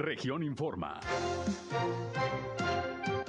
[0.00, 0.98] Región Informa.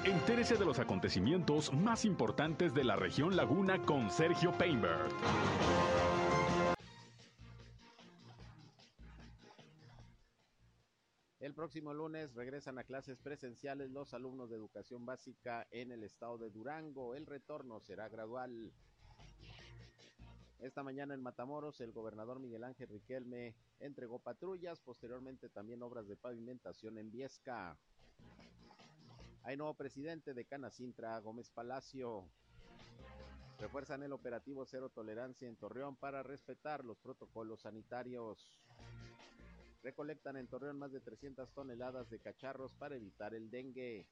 [0.06, 5.10] Entérese de los acontecimientos más importantes de la región Laguna con Sergio Painberg.
[11.42, 16.38] El próximo lunes regresan a clases presenciales los alumnos de educación básica en el estado
[16.38, 17.16] de Durango.
[17.16, 18.72] El retorno será gradual.
[20.62, 26.16] Esta mañana en Matamoros, el gobernador Miguel Ángel Riquelme entregó patrullas, posteriormente también obras de
[26.16, 27.76] pavimentación en Viesca.
[29.42, 32.30] Hay nuevo presidente de Canacintra, Gómez Palacio.
[33.60, 38.62] Refuerzan el operativo Cero Tolerancia en Torreón para respetar los protocolos sanitarios.
[39.82, 44.06] Recolectan en Torreón más de 300 toneladas de cacharros para evitar el dengue.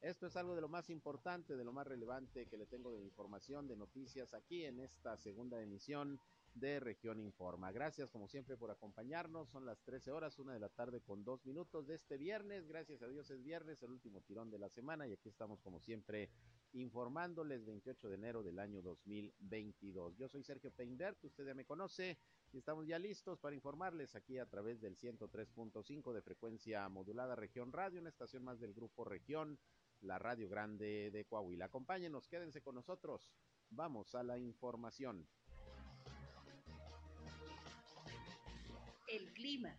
[0.00, 3.02] Esto es algo de lo más importante, de lo más relevante que le tengo de
[3.02, 6.20] información, de noticias aquí en esta segunda emisión
[6.54, 7.72] de Región Informa.
[7.72, 9.48] Gracias como siempre por acompañarnos.
[9.50, 12.68] Son las 13 horas, una de la tarde con dos minutos de este viernes.
[12.68, 15.80] Gracias a Dios es viernes, el último tirón de la semana y aquí estamos como
[15.80, 16.30] siempre
[16.72, 20.16] informándoles 28 de enero del año 2022.
[20.16, 22.18] Yo soy Sergio Peinbert, usted ya me conoce
[22.52, 27.72] y estamos ya listos para informarles aquí a través del 103.5 de frecuencia modulada Región
[27.72, 29.58] Radio, una estación más del grupo Región,
[30.02, 31.66] la Radio Grande de Coahuila.
[31.66, 33.30] Acompáñenos, quédense con nosotros.
[33.70, 35.26] Vamos a la información.
[39.08, 39.74] el clima.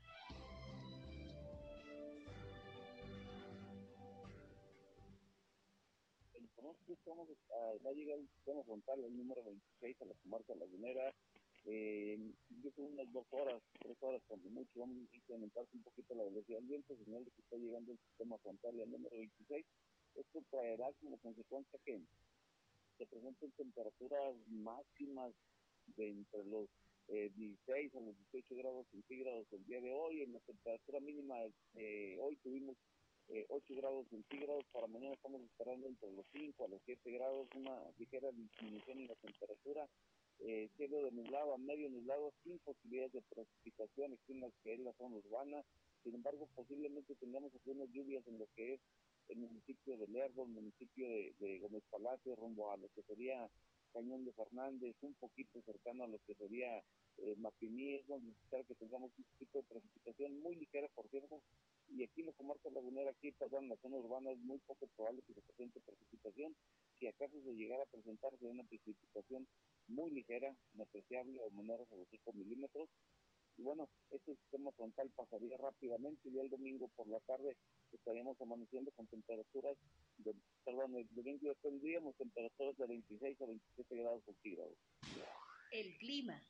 [6.34, 7.28] El pronóstico estamos,
[7.86, 11.14] va a llegar el sistema frontal, el número 26 a la comarca lagunera.
[11.66, 12.18] Eh,
[12.64, 16.24] yo creo unas dos horas, tres horas, cuando mucho, vamos a incrementarse un poquito la
[16.24, 19.66] velocidad del viento, señal de que está llegando el sistema frontal al número 26.
[20.20, 22.02] Esto traerá como consecuencia que
[22.98, 25.32] se presenten temperaturas máximas
[25.96, 26.68] de entre los
[27.08, 30.22] eh, 16 a los 18 grados centígrados el día de hoy.
[30.24, 31.36] En la temperatura mínima
[31.76, 32.76] eh, hoy tuvimos
[33.30, 37.48] eh, 8 grados centígrados, para mañana estamos esperando entre los 5 a los 7 grados,
[37.56, 39.88] una ligera disminución en la temperatura.
[40.40, 44.74] Eh, cielo de nublado a medio nublado, sin posibilidades de precipitación aquí en las que
[44.74, 45.64] es la zona urbana.
[46.04, 48.82] Sin embargo, posiblemente tengamos algunas lluvias en lo que es
[49.30, 53.50] el municipio de Lerdo, el municipio de, de Gómez Palacio, rumbo a lo que sería
[53.94, 56.84] Cañón de Fernández, un poquito cercano a lo que sería
[57.18, 57.36] eh,
[58.08, 61.42] donde necesitar que tengamos un tipo de precipitación muy ligera, por cierto,
[61.90, 64.88] y aquí en la comarca lagunera, aquí perdón, en la zona urbana es muy poco
[64.96, 66.56] probable que se presente precipitación,
[67.00, 69.48] si acaso se llegara a presentarse una precipitación
[69.88, 72.90] muy ligera, inapreciable o menor los 5 milímetros,
[73.58, 77.58] y bueno, este sistema frontal pasaría rápidamente y el domingo por la tarde
[77.94, 79.78] estaríamos amaneciendo con temperaturas
[80.18, 80.36] de,
[80.66, 84.78] perdón, domingo tendríamos temperaturas de 26 a 27 grados centígrados.
[85.72, 86.42] El clima.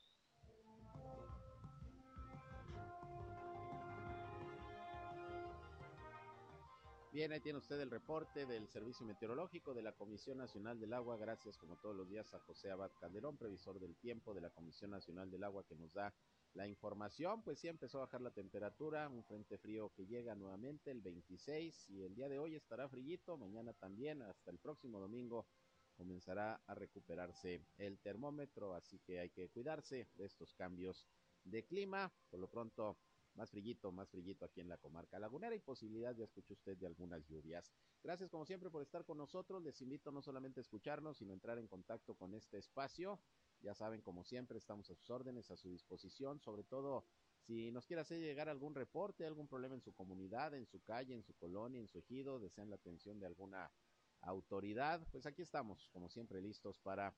[7.11, 11.17] Bien, ahí tiene usted el reporte del Servicio Meteorológico de la Comisión Nacional del Agua.
[11.17, 14.91] Gracias, como todos los días, a José Abad Calderón, previsor del tiempo de la Comisión
[14.91, 16.13] Nacional del Agua, que nos da
[16.53, 17.43] la información.
[17.43, 21.89] Pues sí, empezó a bajar la temperatura, un frente frío que llega nuevamente el 26
[21.89, 25.47] y el día de hoy estará frillito, mañana también, hasta el próximo domingo
[25.95, 31.05] comenzará a recuperarse el termómetro, así que hay que cuidarse de estos cambios
[31.43, 32.13] de clima.
[32.29, 32.97] Por lo pronto,
[33.35, 36.87] más frillito, más frillito aquí en la comarca lagunera y posibilidad, ya escuchó usted, de
[36.87, 37.71] algunas lluvias.
[38.01, 39.61] Gracias como siempre por estar con nosotros.
[39.61, 43.19] Les invito no solamente a escucharnos, sino a entrar en contacto con este espacio.
[43.61, 47.05] Ya saben, como siempre, estamos a sus órdenes, a su disposición, sobre todo
[47.39, 51.13] si nos quiere hacer llegar algún reporte, algún problema en su comunidad, en su calle,
[51.13, 53.71] en su colonia, en su ejido, desean la atención de alguna
[54.21, 57.15] autoridad, pues aquí estamos, como siempre, listos para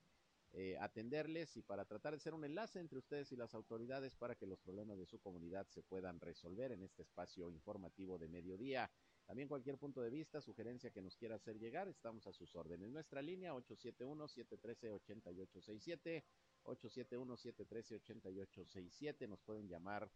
[0.54, 4.36] eh, atenderles y para tratar de ser un enlace entre ustedes y las autoridades para
[4.36, 8.92] que los problemas de su comunidad se puedan resolver en este espacio informativo de mediodía.
[9.32, 12.90] También cualquier punto de vista, sugerencia que nos quiera hacer llegar, estamos a sus órdenes.
[12.90, 16.26] Nuestra línea 871-713-8867,
[16.66, 20.12] 871-713-8867, nos pueden llamar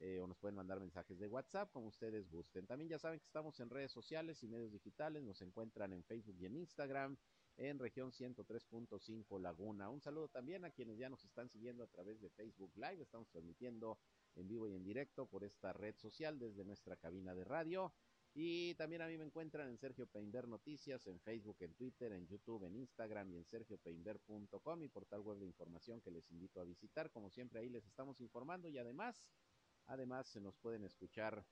[0.00, 2.66] eh, o nos pueden mandar mensajes de WhatsApp como ustedes gusten.
[2.66, 6.36] También ya saben que estamos en redes sociales y medios digitales, nos encuentran en Facebook
[6.40, 7.16] y en Instagram
[7.58, 9.88] en región 103.5 Laguna.
[9.88, 13.02] Un saludo también a quienes ya nos están siguiendo a través de Facebook Live.
[13.02, 14.00] Estamos transmitiendo
[14.34, 17.94] en vivo y en directo por esta red social desde nuestra cabina de radio.
[18.34, 22.26] Y también a mí me encuentran en Sergio Peinber Noticias, en Facebook, en Twitter, en
[22.26, 26.64] YouTube, en Instagram y en sergiopeinber.com, mi portal web de información que les invito a
[26.64, 27.10] visitar.
[27.10, 29.24] Como siempre ahí les estamos informando y además,
[29.86, 31.44] además se nos pueden escuchar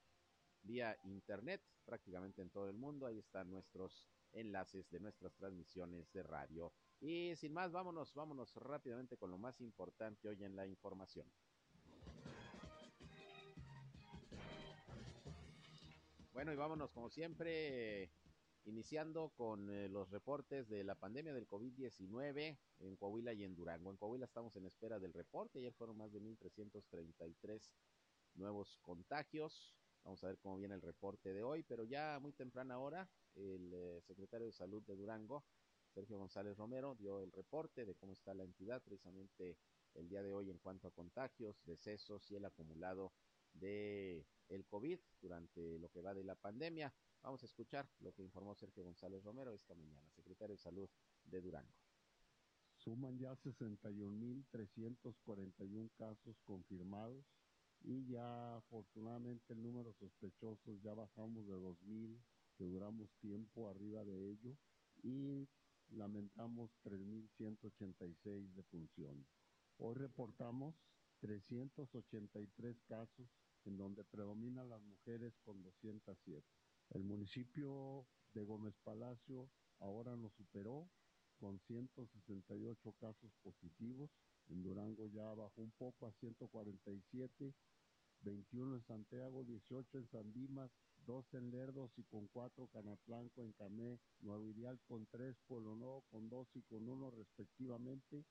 [0.62, 3.06] vía internet prácticamente en todo el mundo.
[3.06, 6.72] Ahí están nuestros enlaces de nuestras transmisiones de radio.
[7.00, 11.30] Y sin más, vámonos, vámonos rápidamente con lo más importante hoy en la información.
[16.36, 18.10] Bueno, y vámonos como siempre,
[18.66, 23.90] iniciando con eh, los reportes de la pandemia del COVID-19 en Coahuila y en Durango.
[23.90, 25.60] En Coahuila estamos en espera del reporte.
[25.60, 27.70] Ayer fueron más de 1.333
[28.34, 29.74] nuevos contagios.
[30.04, 33.72] Vamos a ver cómo viene el reporte de hoy, pero ya muy temprana hora, el
[33.72, 35.42] eh, secretario de Salud de Durango,
[35.88, 39.56] Sergio González Romero, dio el reporte de cómo está la entidad precisamente
[39.94, 43.14] el día de hoy en cuanto a contagios, decesos y el acumulado
[43.58, 46.94] de el COVID durante lo que va de la pandemia.
[47.22, 50.88] Vamos a escuchar lo que informó Sergio González Romero esta mañana, secretario de Salud
[51.24, 51.74] de Durango.
[52.76, 57.26] Suman ya 61.341 casos confirmados
[57.80, 62.18] y ya afortunadamente el número de sospechosos ya bajamos de 2.000,
[62.56, 64.56] que duramos tiempo arriba de ello
[65.02, 65.46] y
[65.90, 69.26] lamentamos 3.186 defunciones.
[69.78, 70.74] Hoy reportamos
[71.20, 73.28] 383 casos
[73.64, 76.44] en donde predominan las mujeres con 207.
[76.90, 80.88] El municipio de Gómez Palacio ahora nos superó
[81.38, 84.10] con 168 casos positivos.
[84.48, 87.54] En Durango ya bajó un poco a 147,
[88.20, 90.70] 21 en Santiago, 18 en San Dimas,
[91.06, 96.02] 2 en Lerdos y con 4 Canatlanco en Camé, Nuevo Ideal con 3, Pueblo Nuevo
[96.10, 98.24] con 2 y con 1 respectivamente,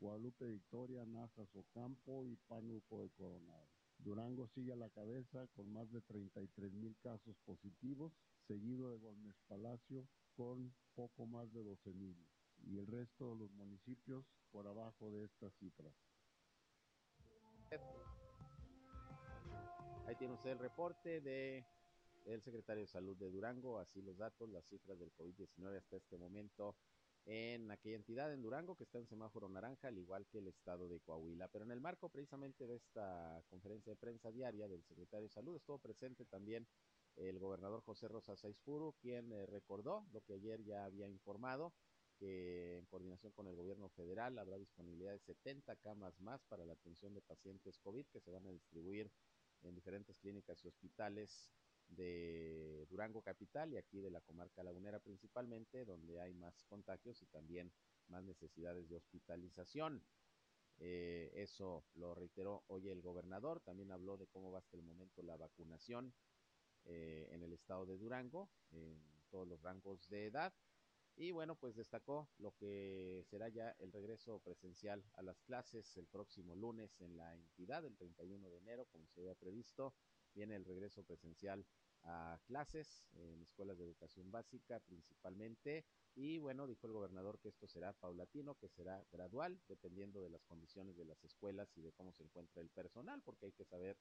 [0.00, 3.68] Guadalupe Victoria, Nazas Ocampo y Pánuco de Coronado.
[3.98, 8.14] Durango sigue a la cabeza con más de 33 mil casos positivos,
[8.46, 12.16] seguido de Gómez Palacio con poco más de 12 mil
[12.64, 15.94] y el resto de los municipios por abajo de estas cifras.
[20.06, 21.64] Ahí tiene usted el reporte de
[22.24, 26.16] el secretario de Salud de Durango, así los datos, las cifras del COVID-19 hasta este
[26.16, 26.76] momento
[27.32, 30.88] en aquella entidad en Durango que está en semáforo naranja, al igual que el estado
[30.88, 31.46] de Coahuila.
[31.46, 35.54] Pero en el marco precisamente de esta conferencia de prensa diaria del secretario de Salud
[35.54, 36.66] estuvo presente también
[37.14, 41.72] el gobernador José Rosa Saizpuru, quien eh, recordó lo que ayer ya había informado,
[42.18, 46.72] que en coordinación con el gobierno federal habrá disponibilidad de 70 camas más para la
[46.72, 49.08] atención de pacientes COVID que se van a distribuir
[49.62, 51.52] en diferentes clínicas y hospitales
[51.90, 57.26] de Durango Capital y aquí de la comarca lagunera principalmente, donde hay más contagios y
[57.26, 57.72] también
[58.08, 60.02] más necesidades de hospitalización.
[60.78, 65.22] Eh, eso lo reiteró hoy el gobernador, también habló de cómo va hasta el momento
[65.22, 66.14] la vacunación
[66.84, 68.98] eh, en el estado de Durango, en
[69.30, 70.54] todos los rangos de edad.
[71.16, 76.06] Y bueno, pues destacó lo que será ya el regreso presencial a las clases el
[76.06, 79.94] próximo lunes en la entidad, el 31 de enero, como se había previsto.
[80.34, 81.66] Viene el regreso presencial
[82.02, 85.84] a clases en escuelas de educación básica principalmente.
[86.14, 90.44] Y bueno, dijo el gobernador que esto será paulatino, que será gradual, dependiendo de las
[90.44, 93.96] condiciones de las escuelas y de cómo se encuentra el personal, porque hay que saber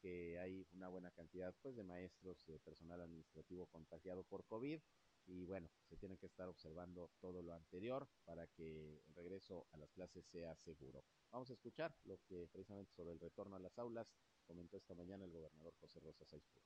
[0.00, 4.80] que hay una buena cantidad pues de maestros, de personal administrativo contagiado por COVID
[5.26, 9.78] y bueno, se tiene que estar observando todo lo anterior para que el regreso a
[9.78, 11.04] las clases sea seguro.
[11.32, 14.12] Vamos a escuchar lo que precisamente sobre el retorno a las aulas
[14.46, 16.62] comentó esta mañana el gobernador José Rosa Saizpur.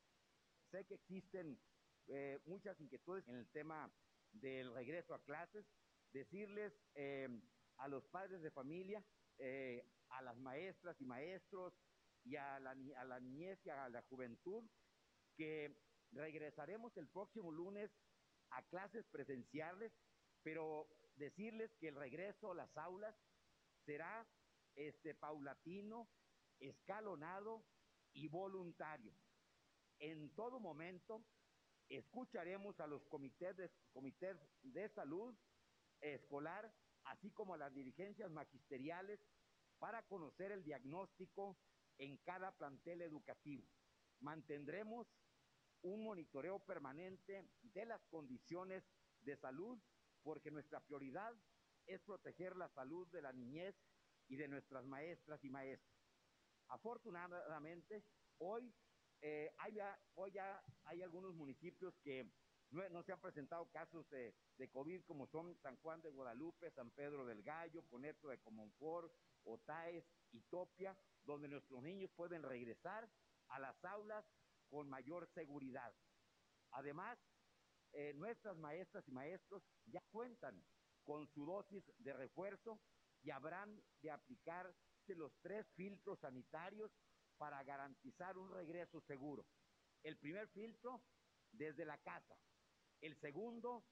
[0.70, 1.58] Sé que existen
[2.06, 3.92] eh, muchas inquietudes en el tema
[4.32, 5.66] del regreso a clases.
[6.12, 7.28] Decirles eh,
[7.78, 9.04] a los padres de familia,
[9.38, 11.74] eh, a las maestras y maestros
[12.24, 14.64] y a la, a la niñez y a la juventud
[15.36, 15.74] que
[16.12, 17.90] regresaremos el próximo lunes
[18.50, 19.92] a clases presenciales,
[20.42, 23.14] pero decirles que el regreso a las aulas
[23.84, 24.26] será
[24.74, 26.08] este paulatino,
[26.60, 27.64] escalonado
[28.12, 29.12] y voluntario.
[29.98, 31.24] En todo momento
[31.88, 33.70] escucharemos a los comités de,
[34.62, 35.34] de salud
[36.00, 36.72] escolar,
[37.04, 39.20] así como a las dirigencias magisteriales,
[39.78, 41.58] para conocer el diagnóstico
[41.98, 43.66] en cada plantel educativo.
[44.20, 45.06] Mantendremos
[45.82, 48.84] un monitoreo permanente de las condiciones
[49.20, 49.78] de salud,
[50.22, 51.34] porque nuestra prioridad
[51.86, 53.74] es proteger la salud de la niñez
[54.28, 55.99] y de nuestras maestras y maestros.
[56.70, 58.04] Afortunadamente,
[58.38, 58.72] hoy,
[59.20, 62.30] eh, hay, ya, hoy ya hay algunos municipios que
[62.70, 64.34] no, se han presentado casos de,
[64.70, 69.12] COVID, como son San Juan de Guadalupe, San Pedro del Gallo, Coneto de Comonfort,
[69.44, 73.10] Otaes y Topia, donde nuestros niños pueden regresar
[73.48, 74.24] a las aulas
[74.68, 75.92] con mayor seguridad.
[76.70, 77.18] Además,
[77.92, 80.62] eh, nuestras maestras y maestros ya cuentan
[81.02, 82.80] con su dosis de refuerzo
[83.22, 84.12] y habrán de
[85.00, 86.90] aplicarse los tres filtros sanitarios
[87.38, 89.46] para garantizar un regreso seguro.
[90.02, 91.02] El primer filtro
[91.52, 92.36] desde la casa,
[93.00, 93.84] el segundo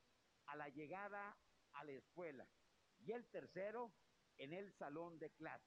[0.46, 1.36] a la llegada
[1.72, 2.46] a la escuela
[2.98, 3.92] y el tercero
[4.38, 5.66] en el salón de clase.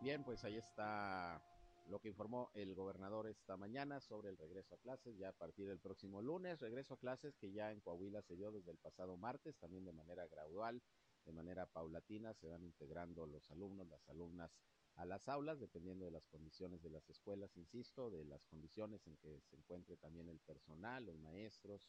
[0.00, 1.42] Bien, pues ahí está
[1.88, 5.66] lo que informó el gobernador esta mañana sobre el regreso a clases ya a partir
[5.66, 9.16] del próximo lunes, regreso a clases que ya en Coahuila se dio desde el pasado
[9.16, 10.82] martes, también de manera gradual,
[11.28, 14.56] de manera paulatina, se van integrando los alumnos, las alumnas
[14.94, 19.18] a las aulas, dependiendo de las condiciones de las escuelas, insisto, de las condiciones en
[19.18, 21.86] que se encuentre también el personal, los maestros,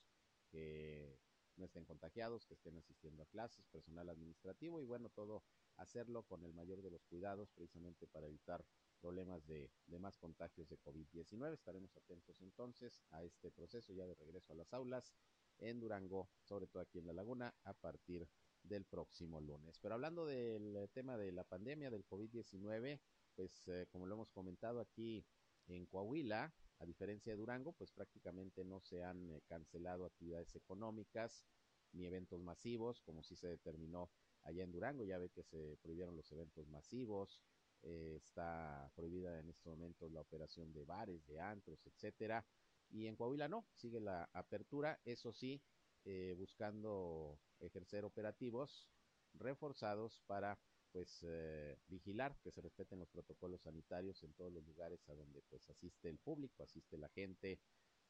[0.51, 1.17] que
[1.55, 5.43] no estén contagiados, que estén asistiendo a clases, personal administrativo y bueno, todo
[5.77, 8.65] hacerlo con el mayor de los cuidados precisamente para evitar
[8.99, 11.53] problemas de, de más contagios de COVID-19.
[11.53, 15.13] Estaremos atentos entonces a este proceso ya de regreso a las aulas
[15.59, 18.27] en Durango, sobre todo aquí en La Laguna, a partir
[18.63, 19.79] del próximo lunes.
[19.79, 22.99] Pero hablando del tema de la pandemia del COVID-19,
[23.35, 25.25] pues eh, como lo hemos comentado aquí
[25.67, 31.45] en Coahuila, a diferencia de Durango, pues prácticamente no se han eh, cancelado actividades económicas
[31.91, 34.09] ni eventos masivos, como sí se determinó
[34.43, 35.03] allá en Durango.
[35.03, 37.41] Ya ve que se prohibieron los eventos masivos,
[37.81, 42.45] eh, está prohibida en estos momentos la operación de bares, de antros, etcétera.
[42.89, 45.61] Y en Coahuila no, sigue la apertura, eso sí,
[46.05, 48.89] eh, buscando ejercer operativos
[49.33, 50.59] reforzados para
[50.91, 55.41] pues eh, vigilar que se respeten los protocolos sanitarios en todos los lugares a donde
[55.49, 57.59] pues asiste el público, asiste la gente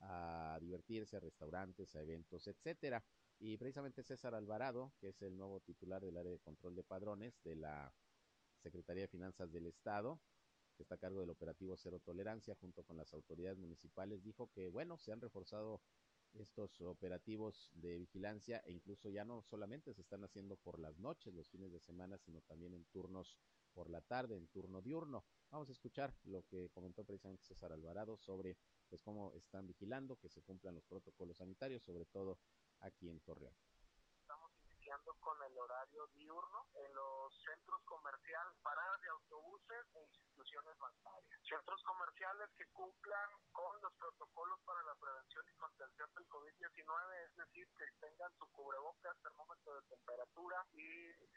[0.01, 3.03] a divertirse, a restaurantes, a eventos, etcétera.
[3.38, 7.41] Y precisamente César Alvarado, que es el nuevo titular del área de control de padrones
[7.43, 7.93] de la
[8.62, 10.19] Secretaría de Finanzas del Estado,
[10.75, 14.69] que está a cargo del operativo Cero Tolerancia, junto con las autoridades municipales, dijo que,
[14.69, 15.81] bueno, se han reforzado
[16.33, 21.33] estos operativos de vigilancia e incluso ya no solamente se están haciendo por las noches,
[21.33, 23.38] los fines de semana, sino también en turnos
[23.74, 25.25] por la tarde, en turno diurno.
[25.51, 28.57] Vamos a escuchar lo que comentó precisamente César Alvarado sobre
[28.89, 32.39] pues cómo están vigilando que se cumplan los protocolos sanitarios, sobre todo
[32.79, 33.53] aquí en Torreón
[35.19, 41.39] con el horario diurno en los centros comerciales, paradas de autobuses e instituciones bancarias.
[41.48, 47.36] Centros comerciales que cumplan con los protocolos para la prevención y contención del COVID-19, es
[47.36, 50.88] decir, que tengan su cubrebocas, termómetro de temperatura y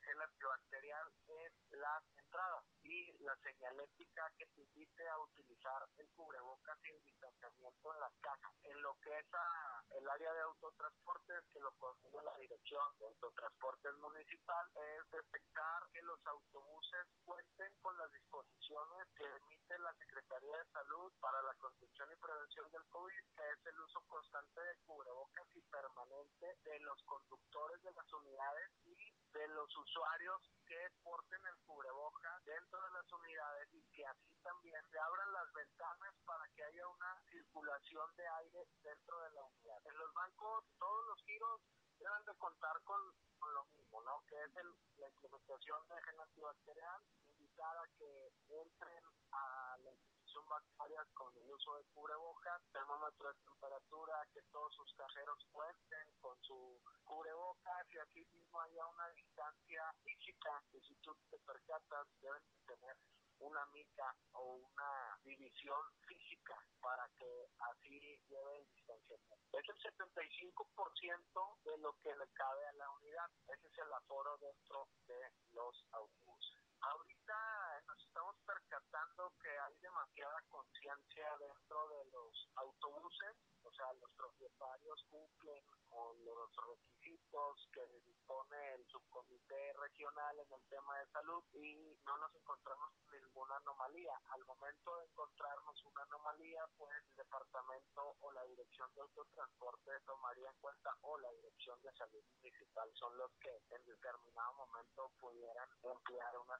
[0.04, 6.78] gel antibacterial en las entradas y la señalética que te invite a utilizar el cubrebocas
[6.84, 8.52] y el distanciamiento en las cajas.
[8.64, 13.06] En lo que es a, el área de autotransportes, que lo coordina la dirección de
[13.06, 19.92] autotransportes Transportes Municipal es detectar que los autobuses cuenten con las disposiciones que emite la
[19.94, 24.60] Secretaría de Salud para la contención y prevención del COVID, que es el uso constante
[24.60, 28.96] de cubrebocas y permanente de los conductores de las unidades y
[29.32, 34.80] de los usuarios que porten el cubrebocas dentro de las unidades y que así también
[34.90, 39.86] se abran las ventanas para que haya una circulación de aire dentro de la unidad.
[39.86, 41.60] En los bancos todos los giros
[41.98, 43.00] deben de contar con,
[43.38, 44.24] con lo mismo, ¿no?
[44.28, 49.90] Que es el, la implementación de gel antibacterial, invitar a que entren a la
[50.32, 56.08] institución bancaria con el uso de cubrebocas, termómetro de temperatura, que todos sus cajeros cuenten
[56.20, 62.06] con su cubrebocas y aquí mismo haya una distancia física que si tú te percatas
[62.22, 62.96] deben tener
[63.40, 69.58] una mica o una división física para que así lleve el distanciamiento.
[69.58, 73.28] Es el 75% de lo que le cabe a la unidad.
[73.48, 76.62] Ese es el aforo dentro de los autobuses.
[76.80, 77.61] Ahorita
[78.00, 85.64] estamos percatando que hay demasiada conciencia dentro de los autobuses, o sea, los propietarios cumplen
[85.90, 92.16] con los requisitos que dispone el subcomité regional en el tema de salud y no
[92.16, 94.14] nos encontramos ninguna anomalía.
[94.30, 100.48] Al momento de encontrarnos una anomalía, pues el departamento o la dirección de autotransporte tomaría
[100.48, 105.68] en cuenta o la dirección de salud municipal son los que en determinado momento pudieran
[105.82, 106.58] emplear una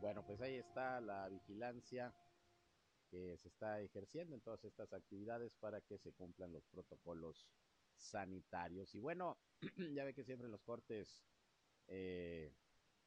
[0.00, 2.14] bueno, pues ahí está la vigilancia
[3.10, 7.48] que se está ejerciendo en todas estas actividades para que se cumplan los protocolos
[7.96, 8.94] sanitarios.
[8.94, 9.38] Y bueno,
[9.94, 11.24] ya ve que siempre los cortes
[11.88, 12.52] eh,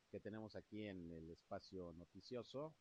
[0.10, 2.76] que tenemos aquí en el espacio noticioso,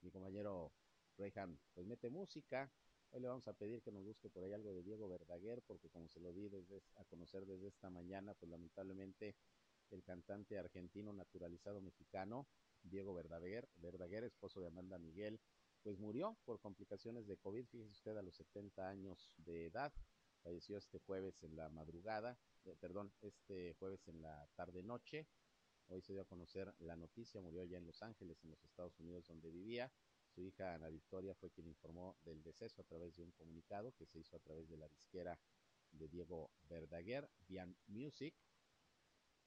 [0.00, 0.72] mi compañero
[1.18, 2.72] Rehan pues mete música.
[3.10, 5.90] Hoy le vamos a pedir que nos busque por ahí algo de Diego Verdaguer, porque
[5.90, 9.34] como se lo di desde, a conocer desde esta mañana, pues lamentablemente
[9.90, 12.46] el cantante argentino naturalizado mexicano,
[12.82, 15.40] Diego Verdaguer, Verdaguer, esposo de Amanda Miguel,
[15.82, 19.92] pues murió por complicaciones de COVID, fíjese usted, a los 70 años de edad,
[20.42, 25.26] falleció este jueves en la madrugada, eh, perdón, este jueves en la tarde-noche,
[25.88, 28.98] hoy se dio a conocer la noticia, murió allá en Los Ángeles, en los Estados
[29.00, 29.90] Unidos, donde vivía,
[30.34, 34.06] su hija Ana Victoria fue quien informó del deceso a través de un comunicado que
[34.06, 35.38] se hizo a través de la disquera
[35.90, 38.34] de Diego Verdaguer, Bian Music,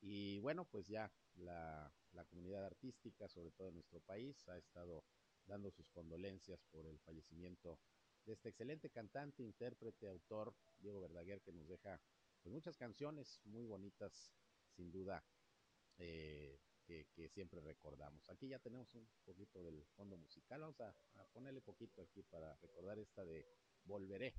[0.06, 5.06] Y bueno, pues ya la, la comunidad artística, sobre todo en nuestro país, ha estado
[5.46, 7.80] dando sus condolencias por el fallecimiento
[8.26, 12.02] de este excelente cantante, intérprete, autor, Diego Verdaguer, que nos deja
[12.42, 14.34] pues, muchas canciones muy bonitas,
[14.76, 15.24] sin duda,
[15.98, 18.30] eh, que, siempre recordamos.
[18.30, 20.94] Aquí ya tenemos un poquito del fondo musical, vamos a
[21.32, 23.48] ponerle poquito aquí para recordar esta de
[23.86, 24.34] Volveré.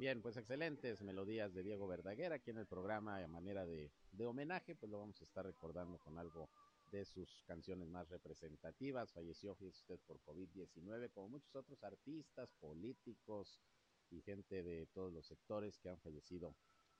[0.00, 4.24] Bien, pues excelentes melodías de Diego Verdaguer aquí en el programa a manera de, de,
[4.24, 6.48] homenaje, pues lo vamos a estar recordando con algo
[6.90, 9.12] de sus canciones más representativas.
[9.12, 13.60] Falleció, usted, por COVID-19, como muchos otros artistas, políticos
[14.08, 16.56] y gente de todos los sectores que han fallecido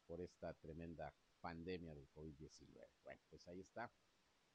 [0.07, 2.87] por esta tremenda pandemia del COVID-19.
[3.03, 3.91] Bueno, pues ahí está.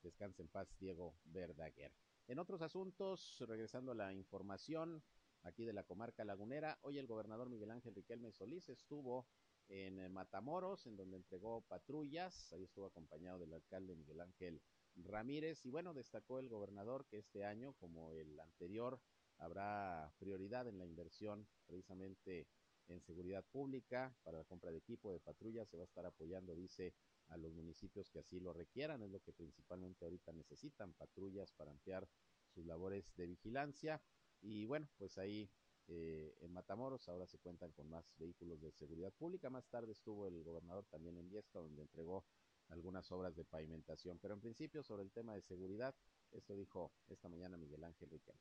[0.03, 1.91] Descanse en paz, Diego Verdaguer.
[2.27, 5.03] En otros asuntos, regresando a la información,
[5.45, 6.79] aquí de la comarca lagunera.
[6.81, 9.27] Hoy el gobernador Miguel Ángel Riquelme Solís estuvo
[9.67, 12.51] en Matamoros, en donde entregó patrullas.
[12.53, 14.61] Ahí estuvo acompañado del alcalde Miguel Ángel
[14.95, 15.65] Ramírez.
[15.65, 18.99] Y bueno, destacó el gobernador que este año, como el anterior,
[19.37, 22.47] habrá prioridad en la inversión precisamente
[22.87, 25.69] en seguridad pública para la compra de equipo de patrullas.
[25.69, 26.93] Se va a estar apoyando, dice,
[27.27, 29.03] a los municipios que así lo requieran.
[29.03, 32.07] Es lo que principalmente ahorita necesitan, patrullas para ampliar
[32.53, 34.01] sus labores de vigilancia.
[34.45, 35.49] Y bueno, pues ahí
[35.87, 39.49] eh, en Matamoros ahora se cuentan con más vehículos de seguridad pública.
[39.49, 42.23] Más tarde estuvo el gobernador también en Viesca, donde entregó
[42.69, 44.19] algunas obras de pavimentación.
[44.19, 45.95] Pero en principio, sobre el tema de seguridad,
[46.31, 48.39] esto dijo esta mañana Miguel Ángel Riquelme.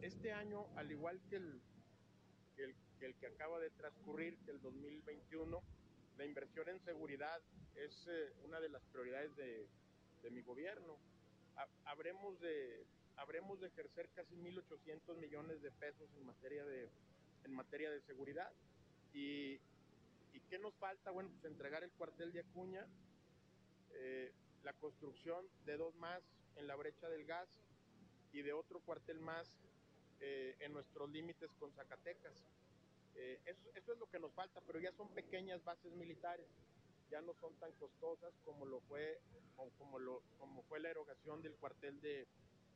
[0.00, 1.60] Este año, al igual que el
[2.56, 5.62] que, el que acaba de transcurrir, que el 2021,
[6.16, 7.42] la inversión en seguridad
[7.74, 9.68] es eh, una de las prioridades de,
[10.22, 10.98] de mi gobierno.
[11.56, 12.86] Ha, habremos de
[13.20, 16.88] habremos de ejercer casi 1.800 millones de pesos en materia de,
[17.44, 18.50] en materia de seguridad.
[19.12, 19.60] Y,
[20.32, 21.10] ¿Y qué nos falta?
[21.10, 22.86] Bueno, pues entregar el cuartel de Acuña,
[23.92, 24.32] eh,
[24.64, 26.22] la construcción de dos más
[26.56, 27.48] en la brecha del gas
[28.32, 29.46] y de otro cuartel más
[30.20, 32.32] eh, en nuestros límites con Zacatecas.
[33.16, 36.46] Eh, eso, eso, es lo que nos falta, pero ya son pequeñas bases militares,
[37.10, 39.20] ya no son tan costosas como lo fue,
[39.78, 42.26] como, lo, como fue la erogación del cuartel de,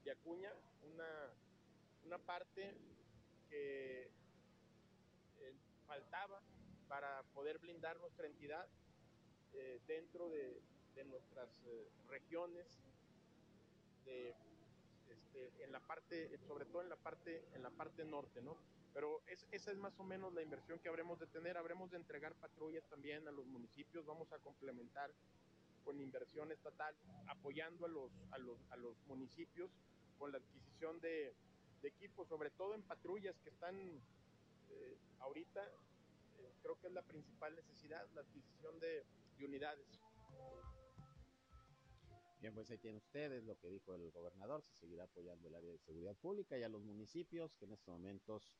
[0.04, 1.32] de Acuña, una,
[2.04, 2.74] una parte
[3.48, 4.10] que
[5.40, 5.54] eh,
[5.86, 6.40] faltaba
[6.88, 8.68] para poder blindar nuestra entidad
[9.54, 10.60] eh, dentro de,
[10.94, 12.66] de nuestras eh, regiones,
[14.04, 14.34] de,
[15.08, 18.56] este, en la parte, sobre todo en la parte, en la parte norte, ¿no?
[18.92, 21.56] Pero es, esa es más o menos la inversión que habremos de tener.
[21.56, 24.04] Habremos de entregar patrullas también a los municipios.
[24.06, 25.10] Vamos a complementar
[25.84, 26.94] con inversión estatal,
[27.26, 29.70] apoyando a los, a los, a los municipios
[30.18, 31.34] con la adquisición de,
[31.82, 33.76] equipos, sobre todo en patrullas que están
[34.70, 35.62] eh, ahorita,
[36.38, 39.04] eh, creo que es la principal necesidad, la adquisición de,
[39.36, 39.86] de unidades.
[42.40, 45.70] Bien, pues ahí tienen ustedes lo que dijo el gobernador, se seguirá apoyando el área
[45.70, 48.50] de seguridad pública y a los municipios que en estos momentos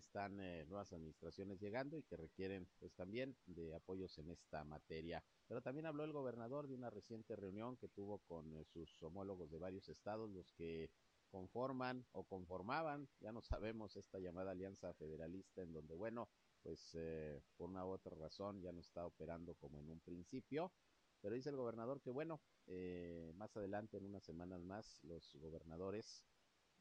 [0.00, 5.22] están eh, nuevas administraciones llegando y que requieren pues también de apoyos en esta materia.
[5.46, 9.50] Pero también habló el gobernador de una reciente reunión que tuvo con eh, sus homólogos
[9.50, 10.90] de varios estados, los que
[11.30, 16.28] conforman o conformaban, ya no sabemos, esta llamada alianza federalista en donde, bueno,
[16.62, 20.72] pues eh, por una u otra razón ya no está operando como en un principio.
[21.20, 26.24] Pero dice el gobernador que, bueno, eh, más adelante, en unas semanas más, los gobernadores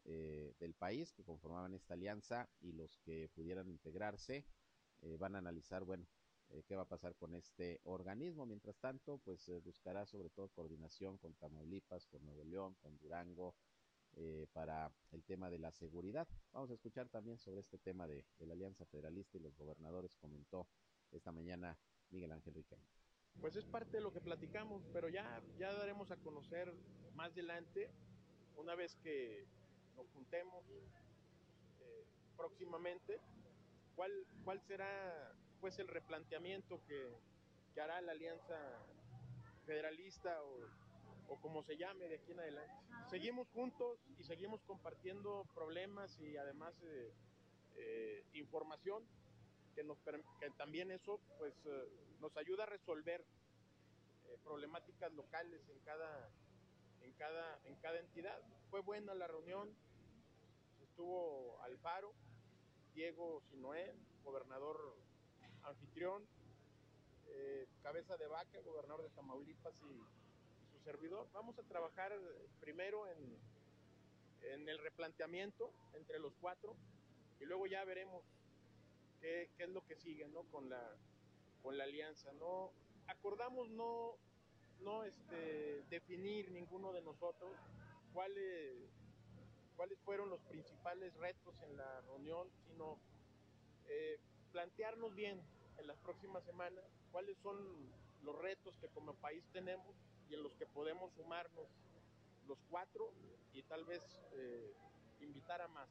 [0.05, 4.45] eh, del país que conformaban esta alianza y los que pudieran integrarse
[5.01, 6.07] eh, van a analizar, bueno,
[6.49, 8.45] eh, qué va a pasar con este organismo.
[8.45, 13.55] Mientras tanto, pues buscará sobre todo coordinación con Tamaulipas, con Nuevo León, con Durango,
[14.53, 16.25] para el tema de la seguridad.
[16.53, 20.15] Vamos a escuchar también sobre este tema de, de la Alianza Federalista y los gobernadores,
[20.15, 20.69] comentó
[21.11, 21.77] esta mañana
[22.11, 22.87] Miguel Ángel Riquelme.
[23.41, 26.73] Pues es parte de lo que platicamos, pero ya, ya daremos a conocer
[27.13, 27.91] más adelante,
[28.55, 29.45] una vez que
[29.95, 32.05] nos juntemos eh,
[32.35, 33.19] próximamente,
[33.95, 34.11] cuál,
[34.43, 37.13] cuál será pues el replanteamiento que,
[37.81, 38.57] hará la Alianza
[39.65, 40.59] Federalista o,
[41.27, 42.73] o como se llame de aquí en adelante.
[43.09, 47.13] Seguimos juntos y seguimos compartiendo problemas y además eh,
[47.75, 49.03] eh, información
[49.75, 49.97] que, nos,
[50.39, 51.87] que también eso pues eh,
[52.19, 53.25] nos ayuda a resolver
[54.43, 56.29] problemáticas locales en cada,
[57.05, 58.41] en, cada, en cada entidad.
[58.69, 59.69] Fue buena la reunión,
[60.81, 62.13] estuvo Alfaro,
[62.93, 64.97] Diego Sinoé, gobernador
[65.63, 66.27] anfitrión,
[67.27, 71.27] eh, Cabeza de Vaca, gobernador de Tamaulipas y, y, su servidor.
[71.31, 72.11] Vamos a trabajar
[72.59, 73.37] primero en,
[74.53, 76.75] en el replanteamiento entre los cuatro
[77.39, 78.23] y luego ya veremos
[79.21, 80.43] qué, qué es lo que sigue ¿no?
[80.43, 80.95] con, la,
[81.61, 82.31] con la alianza.
[82.33, 82.71] ¿no?
[83.07, 84.17] Acordamos no,
[84.81, 87.53] no este, definir ninguno de nosotros
[88.13, 88.77] cuáles,
[89.75, 92.99] cuáles fueron los principales retos en la reunión, sino
[93.87, 94.19] eh,
[94.51, 95.41] plantearnos bien
[95.77, 97.57] en las próximas semanas cuáles son
[98.23, 99.95] los retos que como país tenemos
[100.29, 101.67] y en los que podemos sumarnos
[102.47, 103.11] los cuatro
[103.53, 104.01] y tal vez
[104.33, 104.73] eh,
[105.19, 105.89] invitar a más.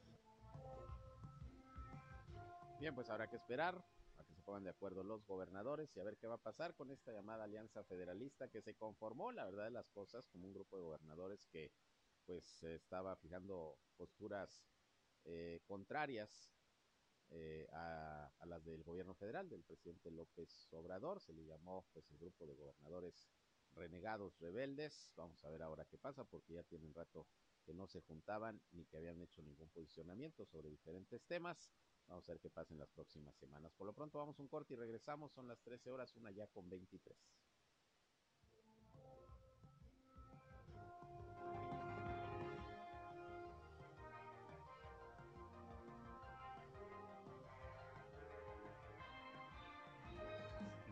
[2.79, 3.81] Bien, pues habrá que esperar
[4.45, 7.43] pongan de acuerdo los gobernadores y a ver qué va a pasar con esta llamada
[7.43, 11.45] alianza federalista que se conformó, la verdad de las cosas, como un grupo de gobernadores
[11.47, 11.71] que
[12.25, 14.63] pues estaba fijando posturas
[15.25, 16.51] eh, contrarias
[17.29, 22.09] eh, a, a, las del gobierno federal, del presidente López Obrador, se le llamó pues
[22.11, 23.27] el grupo de gobernadores
[23.73, 27.27] renegados rebeldes, vamos a ver ahora qué pasa porque ya tienen rato
[27.65, 31.71] que no se juntaban ni que habían hecho ningún posicionamiento sobre diferentes temas,
[32.07, 33.71] vamos a ver qué pasa en las próximas semanas.
[33.73, 36.47] Por lo pronto vamos a un corte y regresamos, son las 13 horas, una ya
[36.47, 37.17] con 23.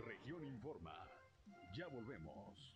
[0.06, 0.94] Región Informa.
[1.76, 2.76] Ya volvemos.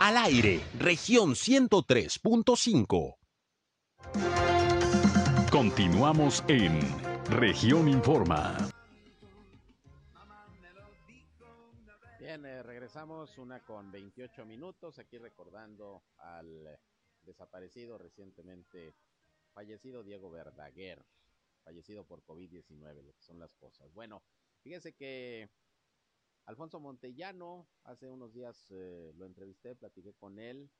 [0.00, 3.16] Al aire, región 103.5.
[5.60, 6.80] Continuamos en
[7.26, 8.56] región Informa.
[12.18, 16.80] Bien, eh, regresamos una con 28 minutos, aquí recordando al
[17.20, 18.94] desaparecido recientemente
[19.52, 21.04] fallecido Diego Verdaguer,
[21.62, 23.92] fallecido por COVID-19, lo que son las cosas.
[23.92, 24.22] Bueno,
[24.62, 25.50] fíjense que
[26.46, 30.70] Alfonso Montellano, hace unos días eh, lo entrevisté, platiqué con él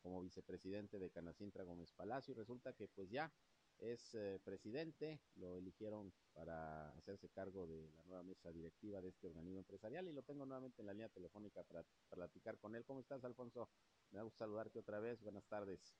[0.00, 3.30] como vicepresidente de Canacintra Gómez Palacio y resulta que pues ya
[3.78, 9.26] es eh, presidente, lo eligieron para hacerse cargo de la nueva mesa directiva de este
[9.26, 12.84] organismo empresarial y lo tengo nuevamente en la línea telefónica para, para platicar con él.
[12.84, 13.68] ¿Cómo estás, Alfonso?
[14.10, 15.20] Me da gusto saludarte otra vez.
[15.22, 15.96] Buenas tardes.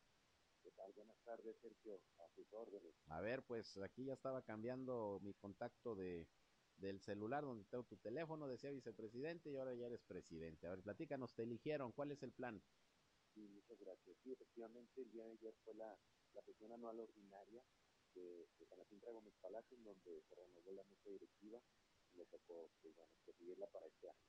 [0.63, 0.93] ¿Qué tal?
[0.93, 2.01] Buenas tardes, Sergio.
[2.19, 2.95] A tus órdenes.
[3.09, 6.27] A ver, pues aquí ya estaba cambiando mi contacto de
[6.79, 10.67] del celular donde tengo tu teléfono, decía vicepresidente y ahora ya eres presidente.
[10.67, 12.63] A ver, platícanos, te eligieron, ¿cuál es el plan?
[13.33, 14.17] Sí, muchas gracias.
[14.23, 15.99] Sí, efectivamente, el día de ayer fue la,
[16.37, 17.65] la sesión anual ordinaria
[18.15, 21.59] de, de Canacintra Gómez Palacio, en donde se renovó la mesa directiva
[22.13, 24.21] y me tocó, pues, bueno, presidirla para este año.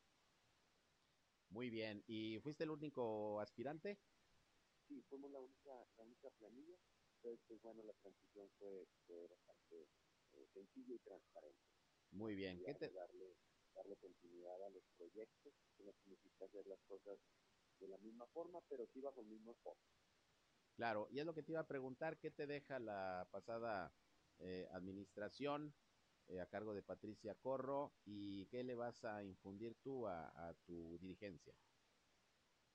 [1.49, 3.99] Muy bien, ¿y fuiste el único aspirante?
[4.87, 6.77] Sí, fuimos la única, la única planilla,
[7.17, 9.83] entonces, pues, bueno, la transición fue, fue bastante
[10.33, 11.59] eh, sencilla y transparente.
[12.11, 12.63] Muy bien.
[12.63, 12.89] ¿Qué te...
[12.89, 13.35] darle,
[13.73, 17.19] darle continuidad a los proyectos, que no significa hacer las cosas
[17.79, 19.81] de la misma forma, pero sí bajo el mismo enfoque.
[20.77, 23.91] Claro, y es lo que te iba a preguntar, ¿qué te deja la pasada
[24.37, 25.73] eh, administración
[26.27, 30.99] eh, a cargo de Patricia Corro y qué le vas a infundir tú a, tu
[30.99, 31.55] dirigencia?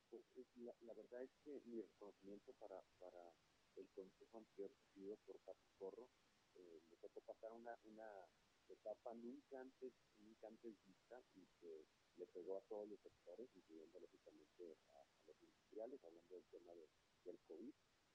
[0.09, 0.21] Pues
[0.57, 3.33] la, la, verdad es que mi reconocimiento para, para
[3.77, 6.09] el consejo anterior presidido por Pati Corro,
[6.55, 8.27] eh, me tocó pasar una, una
[8.67, 11.85] etapa nunca antes, nunca antes vista y que
[12.17, 16.89] le pegó a todos los sectores, incluyendo lógicamente a, los industriales, hablando del tema de,
[17.23, 17.73] del COVID.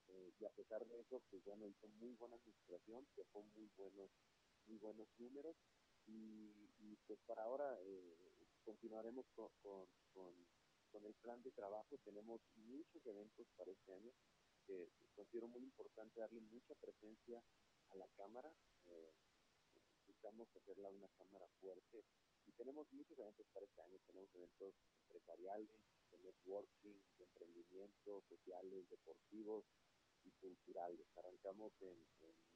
[0.08, 4.10] Eh, y a pesar de eso, pues bueno, hizo muy buena administración, dejó muy buenos,
[4.66, 5.56] muy buenos números
[6.06, 8.16] y, pues para ahora eh,
[8.64, 9.86] continuaremos con, con,
[10.90, 11.98] con, el plan de trabajo.
[12.04, 14.12] Tenemos muchos eventos para este año
[14.66, 17.42] que considero muy importante darle mucha presencia
[17.90, 18.52] a la Cámara.
[18.86, 19.12] Eh,
[20.08, 22.04] necesitamos hacerla una cámara fuerte
[22.46, 25.68] y tenemos muchos eventos para este año, tenemos eventos empresariales,
[26.22, 29.64] networking, de emprendimiento, sociales, deportivos
[30.28, 31.06] y culturales.
[31.16, 32.06] Arrancamos en,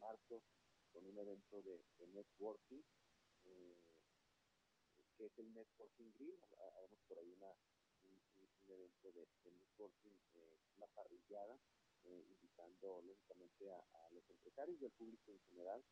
[0.01, 0.43] marzo
[0.93, 2.83] con un evento de, networking,
[3.45, 3.77] eh,
[5.17, 6.39] que es el Networking Grill.
[6.77, 7.55] Haremos por ahí una,
[8.05, 11.59] un, evento de, networking, eh, una parrillada,
[12.05, 15.85] eh, invitando lógicamente a, los empresarios y al público en general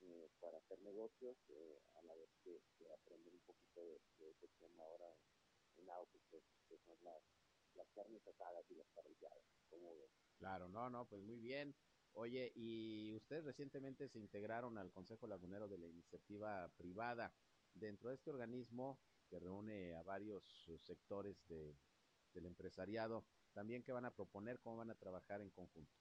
[0.00, 1.36] eh, para hacer negocios,
[1.94, 2.60] a la vez que,
[2.92, 5.12] aprender un poquito de, ese tema ahora
[5.76, 7.22] en, auto, que, son las,
[7.78, 9.44] las carnes asadas y las parrilladas.
[9.70, 10.10] ¿Cómo ves?
[10.38, 11.74] Claro, no, no, pues muy bien.
[12.12, 17.32] Oye, y ustedes recientemente se integraron al Consejo Lagunero de la Iniciativa Privada.
[17.74, 20.42] Dentro de este organismo, que reúne a varios
[20.84, 21.76] sectores de,
[22.34, 25.92] del empresariado, también qué van a proponer, cómo van a trabajar en conjunto.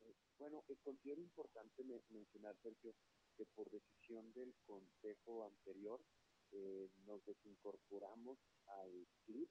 [0.00, 2.94] Eh, bueno, eh, considero importante mencionar, Sergio,
[3.36, 6.00] que por decisión del Consejo anterior
[6.52, 9.50] eh, nos desincorporamos al CLIP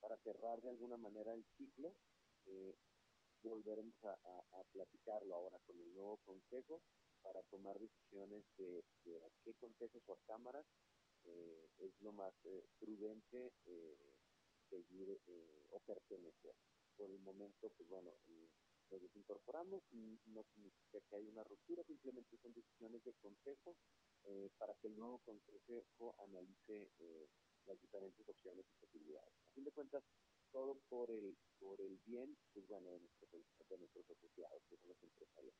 [0.00, 1.94] para cerrar de alguna manera el ciclo.
[3.42, 4.10] volveremos a,
[4.58, 6.82] a, platicarlo ahora con el nuevo Consejo
[7.22, 8.84] para tomar decisiones de,
[9.18, 10.66] a qué consejos o a cámaras
[11.24, 13.96] eh, es lo más eh, prudente eh,
[14.70, 15.18] seguir
[15.70, 16.54] o pertenecer.
[16.96, 18.10] Por el momento, pues bueno,
[18.90, 23.76] nos desincorporamos y no significa que haya una ruptura, simplemente son decisiones de consejo
[24.58, 26.90] para que el nuevo consejo analice
[27.66, 29.32] las diferentes opciones y posibilidades.
[29.32, 30.04] A fin de cuentas,
[30.52, 33.30] todo por el por el bien, pues bueno, de nuestros,
[33.68, 35.54] de nuestros asociados, que son los empresarios.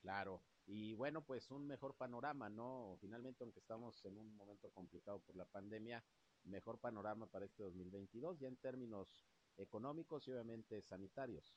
[0.00, 2.96] Claro, y bueno, pues un mejor panorama, ¿no?
[3.00, 6.02] Finalmente, aunque estamos en un momento complicado por la pandemia,
[6.44, 11.54] mejor panorama para este 2022, ya en términos económicos y obviamente sanitarios.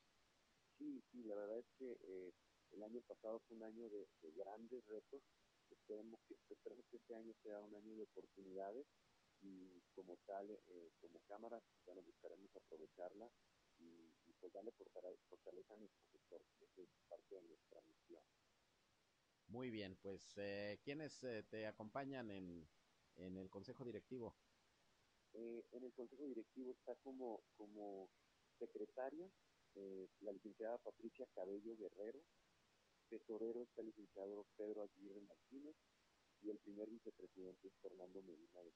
[0.77, 2.33] Sí, sí, la verdad es que eh,
[2.71, 5.21] el año pasado fue un año de, grandes retos.
[5.69, 8.85] Esperemos que, esperemos que este año sea un año de oportunidades
[9.43, 13.29] y como tal, eh, como Cámara, bueno, buscaremos aprovecharla
[13.79, 16.41] y, pues darle fortaleza a nuestro sector,
[16.75, 18.23] que es parte de nuestra misión.
[19.47, 22.67] Muy bien, pues eh, ¿quiénes eh, te acompañan en,
[23.15, 24.35] en el Consejo Directivo?
[25.33, 28.09] Eh, en el Consejo Directivo está como, como
[28.59, 29.29] secretaria
[29.75, 32.23] eh, la licenciada Patricia Cabello Guerrero,
[33.09, 35.75] tesorero está el licenciado Pedro Aguirre Martínez
[36.41, 38.71] y el primer vicepresidente es Fernando Medina de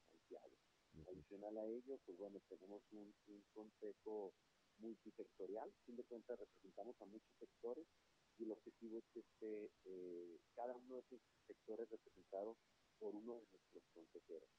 [1.08, 3.14] Adicional a ello, pues bueno, tenemos un,
[3.54, 4.34] consejo
[4.80, 7.86] multisectorial, fin de cuentas representamos a muchos sectores
[8.38, 12.58] y el objetivo es que esté eh, cada uno de esos sectores representados
[13.00, 14.50] por uno de nuestros consejeros.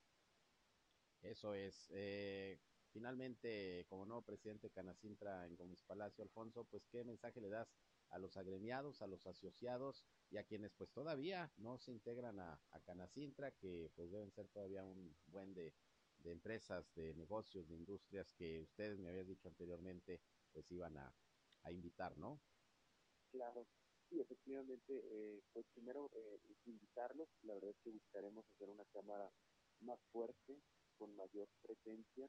[1.23, 1.89] Eso es.
[1.91, 2.59] Eh,
[2.93, 7.69] finalmente, como nuevo presidente Canacintra en Gómez Palacio, Alfonso, pues qué mensaje le das
[8.11, 12.63] a los agremiados, a los asociados y a quienes pues todavía no se integran a,
[12.71, 15.77] a Canacintra, que pues deben ser todavía un buen de,
[16.19, 21.17] de empresas, de negocios, de industrias que ustedes me habían dicho anteriormente, pues iban a,
[21.63, 22.45] a invitar, ¿no?
[23.31, 23.69] Claro,
[24.09, 29.31] sí, efectivamente, eh, pues primero eh, invitarlos, la verdad es que buscaremos hacer una cámara
[29.81, 30.63] más fuerte,
[30.97, 32.29] con mayor presencia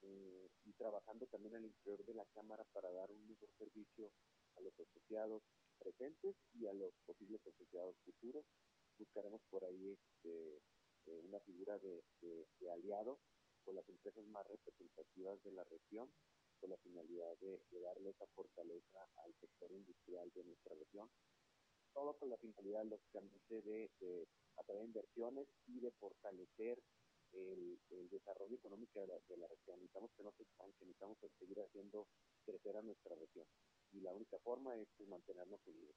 [0.00, 4.12] eh, y trabajando también al interior de la cámara para dar un mejor servicio
[4.56, 5.42] a los asociados
[5.78, 8.44] presentes y a los posibles asociados futuros.
[8.98, 10.56] Buscaremos por ahí este,
[11.06, 13.20] eh, una figura de, de, aliado
[13.64, 16.10] con las empresas más representativas de la región,
[16.60, 21.10] con la finalidad de, darle esa fortaleza al sector industrial de nuestra región.
[21.92, 26.82] Todo con la finalidad, lógicamente, de, atraer inversiones y de fortalecer
[27.32, 27.78] el,
[28.10, 29.78] desarrollo económico de la, la, región.
[29.78, 32.06] Necesitamos que no se estanque, necesitamos seguir haciendo
[32.44, 33.46] crecer a nuestra región.
[33.92, 35.96] Y la única forma es pues, mantenernos unidos.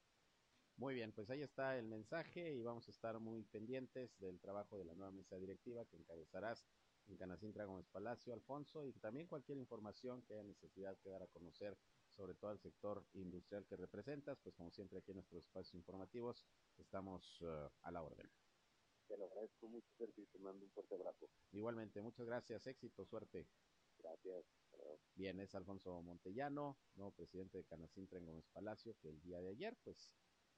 [0.76, 4.78] Muy bien, pues ahí está el mensaje y vamos a estar muy pendientes del trabajo
[4.78, 6.66] de la nueva mesa directiva que encabezarás
[7.06, 11.26] en Canacintra Gómez Palacio, Alfonso, y también cualquier información que haya necesidad de dar a
[11.26, 11.76] conocer
[12.08, 16.46] sobre todo el sector industrial que representas, pues como siempre aquí en nuestros espacios informativos
[16.78, 18.30] estamos uh, a la orden.
[19.06, 21.28] Te lo agradezco mucho, Sergio, y te mando un fuerte abrazo.
[21.52, 23.48] Igualmente, muchas gracias, éxito, suerte.
[23.98, 24.44] Gracias.
[25.14, 29.50] Bien, es Alfonso Montellano, nuevo presidente de Canacintra en Gómez Palacio, que el día de
[29.50, 30.12] ayer, pues,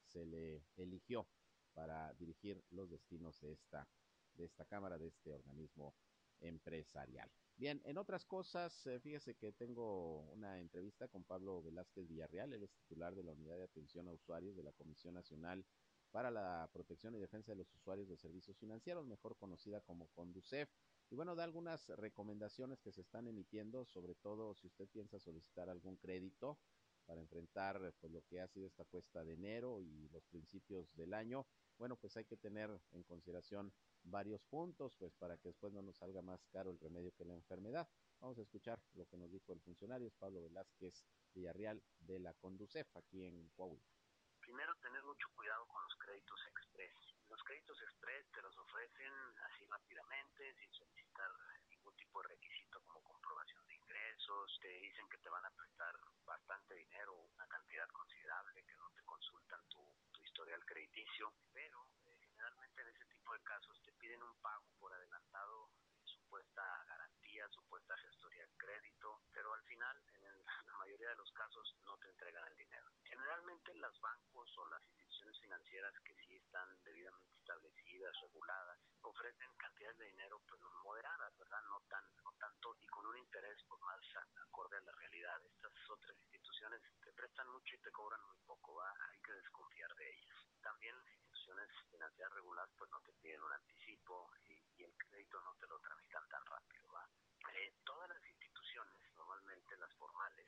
[0.04, 1.26] se le eligió
[1.74, 3.88] para dirigir los destinos de esta,
[4.34, 5.94] de esta Cámara, de este organismo
[6.40, 7.30] empresarial.
[7.56, 12.62] Bien, en otras cosas, eh, fíjese que tengo una entrevista con Pablo Velázquez Villarreal, él
[12.62, 15.64] es titular de la Unidad de Atención a Usuarios de la Comisión Nacional
[16.10, 20.68] para la Protección y Defensa de los Usuarios de Servicios Financieros, mejor conocida como CONDUCEF.
[21.12, 25.68] Y bueno, da algunas recomendaciones que se están emitiendo, sobre todo si usted piensa solicitar
[25.68, 26.58] algún crédito
[27.04, 31.12] para enfrentar pues, lo que ha sido esta cuesta de enero y los principios del
[31.12, 31.46] año.
[31.76, 35.98] Bueno, pues hay que tener en consideración varios puntos, pues para que después no nos
[35.98, 37.86] salga más caro el remedio que la enfermedad.
[38.18, 42.32] Vamos a escuchar lo que nos dijo el funcionario, es Pablo Velázquez Villarreal de la
[42.32, 43.84] Conducef aquí en Coahuila.
[44.40, 46.96] Primero, tener mucho cuidado con los créditos express.
[47.28, 49.12] Los créditos express te los ofrecen
[49.44, 50.91] así rápidamente, sin
[51.22, 55.50] solicitar ningún tipo de requisito como comprobación de ingresos, te dicen que te van a
[55.50, 59.82] prestar bastante dinero, una cantidad considerable, que no te consultan tu,
[60.12, 64.66] tu historial crediticio, pero eh, generalmente en ese tipo de casos te piden un pago
[64.80, 70.76] por adelantado de supuesta garantía, supuesta gestoría de crédito, pero al final, en el, la
[70.78, 72.90] mayoría de los casos, no te entregan el dinero.
[73.04, 74.82] Generalmente los bancos o las
[75.40, 81.62] financieras que sí están debidamente establecidas, reguladas, ofrecen cantidades de dinero pues moderadas, ¿verdad?
[81.68, 84.00] No tan no tanto y con un interés pues más
[84.48, 85.40] acorde a la realidad.
[85.44, 88.92] Estas otras instituciones te prestan mucho y te cobran muy poco, ¿va?
[89.10, 90.36] Hay que desconfiar de ellas.
[90.62, 95.54] También las instituciones financieras reguladas pues no te piden un anticipo y, el crédito no
[95.60, 97.08] te lo tramitan tan rápido, ¿va?
[97.54, 100.46] Eh, todas las instituciones, normalmente las formales,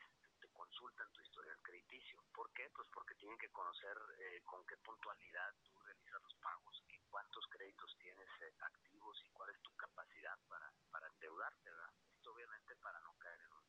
[0.54, 2.22] consultan tu historial crediticio.
[2.32, 2.70] ¿Por qué?
[2.70, 7.46] Pues porque tienen que conocer eh, con qué puntualidad tú realizas los pagos, y cuántos
[7.48, 11.90] créditos tienes eh, activos y cuál es tu capacidad para, para endeudarte, ¿verdad?
[12.14, 13.68] Esto obviamente para no caer en un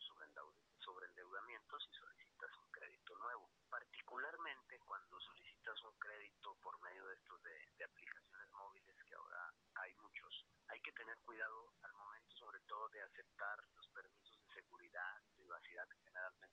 [0.79, 3.49] sobreendeudamiento si solicitas un crédito nuevo.
[3.69, 9.53] Particularmente cuando solicitas un crédito por medio de estos de, de aplicaciones móviles, que ahora
[9.75, 14.53] hay muchos, hay que tener cuidado al momento sobre todo de aceptar los permisos de
[14.53, 16.45] seguridad, privacidad que generalmente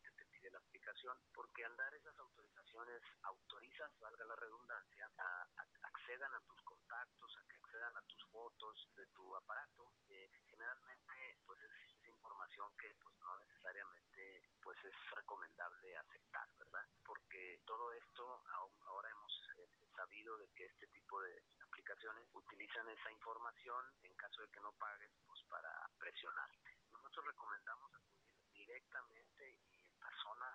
[0.83, 5.47] aplicación, porque al dar esas autorizaciones autorizas, valga la redundancia, a,
[5.83, 9.93] accedan a tus contactos, a que accedan a tus fotos de tu aparato.
[10.09, 16.87] Eh, generalmente, pues es, es, información que pues no necesariamente pues es recomendable aceptar, ¿verdad?
[17.05, 22.89] Porque todo esto aún, ahora hemos eh, sabido de que este tipo de aplicaciones utilizan
[22.89, 26.77] esa información en caso de que no pagues, pues para presionarte.
[26.91, 30.47] Nosotros recomendamos acudir directamente y en persona,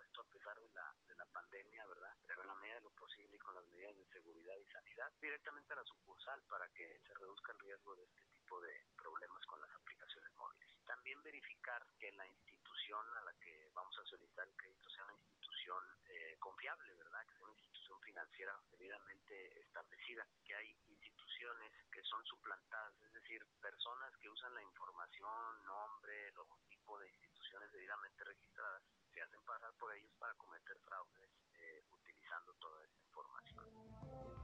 [0.00, 2.16] esto a pesar de la, de la pandemia, ¿verdad?
[2.26, 5.12] Pero en la medida de lo posible y con las medidas de seguridad y sanidad,
[5.20, 9.44] directamente a la sucursal para que se reduzca el riesgo de este tipo de problemas
[9.46, 10.68] con las aplicaciones móviles.
[10.86, 15.14] También verificar que la institución a la que vamos a solicitar el crédito sea una
[15.14, 17.26] institución eh, confiable, ¿verdad?
[17.26, 23.44] Que sea una institución financiera debidamente establecida, que hay instituciones que son suplantadas, es decir,
[23.60, 29.94] personas que usan la información, nombre, logotipo de instituciones debidamente registradas, se hacen pasar por
[29.94, 34.42] ellos para cometer fraudes eh, utilizando toda esta información.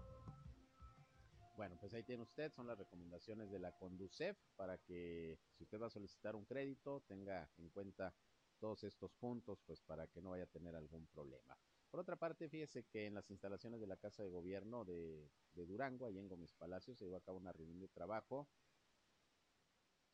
[1.57, 5.81] Bueno, pues ahí tiene usted, son las recomendaciones de la Conducef para que si usted
[5.81, 8.15] va a solicitar un crédito tenga en cuenta
[8.61, 11.57] todos estos puntos, pues para que no vaya a tener algún problema.
[11.91, 15.67] Por otra parte, fíjese que en las instalaciones de la Casa de Gobierno de, de
[15.67, 18.49] Durango, allá en Gómez Palacio, se llevó a cabo una reunión de trabajo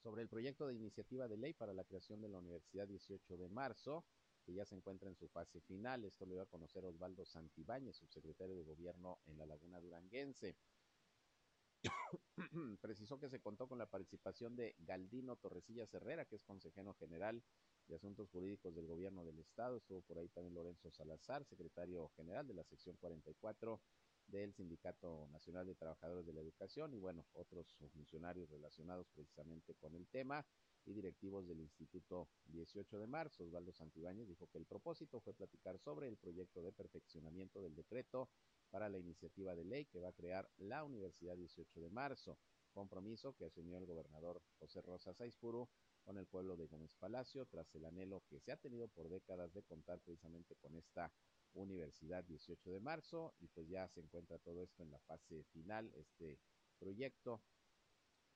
[0.05, 3.49] sobre el proyecto de iniciativa de ley para la creación de la Universidad 18 de
[3.49, 4.05] marzo,
[4.45, 6.05] que ya se encuentra en su fase final.
[6.05, 10.57] Esto lo iba a conocer Osvaldo Santibáñez, subsecretario de Gobierno en la Laguna Duranguense.
[12.81, 17.43] Precisó que se contó con la participación de Galdino Torrecillas Herrera, que es consejero general
[17.89, 19.77] de Asuntos Jurídicos del Gobierno del Estado.
[19.77, 23.81] Estuvo por ahí también Lorenzo Salazar, secretario general de la sección 44
[24.35, 29.95] del Sindicato Nacional de Trabajadores de la Educación y bueno, otros funcionarios relacionados precisamente con
[29.95, 30.45] el tema
[30.85, 33.45] y directivos del Instituto 18 de marzo.
[33.45, 38.29] Osvaldo Santibáñez dijo que el propósito fue platicar sobre el proyecto de perfeccionamiento del decreto
[38.71, 42.37] para la iniciativa de ley que va a crear la Universidad 18 de marzo,
[42.73, 45.69] compromiso que asumió el gobernador José Rosa Saizpuru
[46.03, 49.55] con el pueblo de Gómez Palacio tras el anhelo que se ha tenido por décadas
[49.55, 51.13] de contar precisamente con esta
[51.55, 55.93] Universidad 18 de marzo y pues ya se encuentra todo esto en la fase final,
[55.95, 56.39] este
[56.79, 57.41] proyecto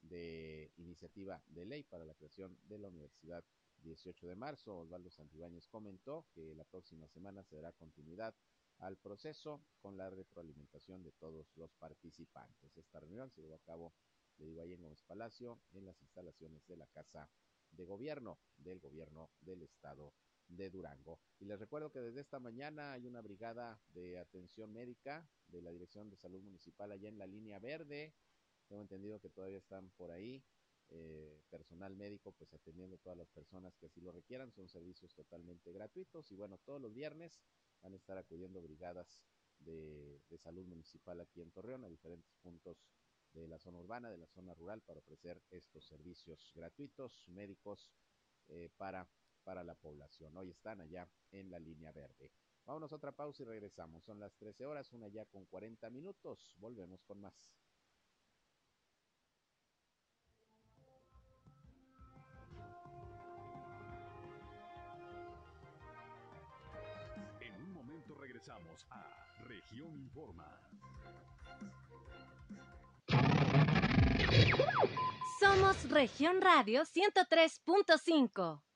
[0.00, 3.44] de iniciativa de ley para la creación de la Universidad
[3.82, 4.78] 18 de marzo.
[4.78, 8.34] Osvaldo Santibáñez comentó que la próxima semana se dará continuidad
[8.78, 12.76] al proceso con la retroalimentación de todos los participantes.
[12.76, 13.92] Esta reunión se llevó a cabo,
[14.38, 17.28] le digo, ahí en Gómez Palacio, en las instalaciones de la Casa
[17.72, 20.14] de Gobierno del Gobierno del Estado
[20.48, 21.20] de Durango.
[21.38, 25.70] Y les recuerdo que desde esta mañana hay una brigada de atención médica de la
[25.70, 28.14] Dirección de Salud Municipal allá en la línea verde.
[28.66, 30.42] Tengo entendido que todavía están por ahí
[30.90, 34.50] eh, personal médico pues atendiendo a todas las personas que así lo requieran.
[34.52, 37.40] Son servicios totalmente gratuitos y bueno, todos los viernes
[37.82, 39.22] van a estar acudiendo brigadas
[39.58, 42.86] de, de salud municipal aquí en Torreón a diferentes puntos
[43.32, 47.92] de la zona urbana, de la zona rural para ofrecer estos servicios gratuitos médicos
[48.48, 49.06] eh, para
[49.48, 50.36] para la población.
[50.36, 52.30] Hoy están allá en la línea verde.
[52.66, 54.04] Vámonos a otra pausa y regresamos.
[54.04, 56.54] Son las 13 horas, una ya con 40 minutos.
[56.58, 57.32] Volvemos con más.
[67.40, 70.60] En un momento regresamos a Región Informa.
[75.40, 78.67] Somos Región Radio 103.5.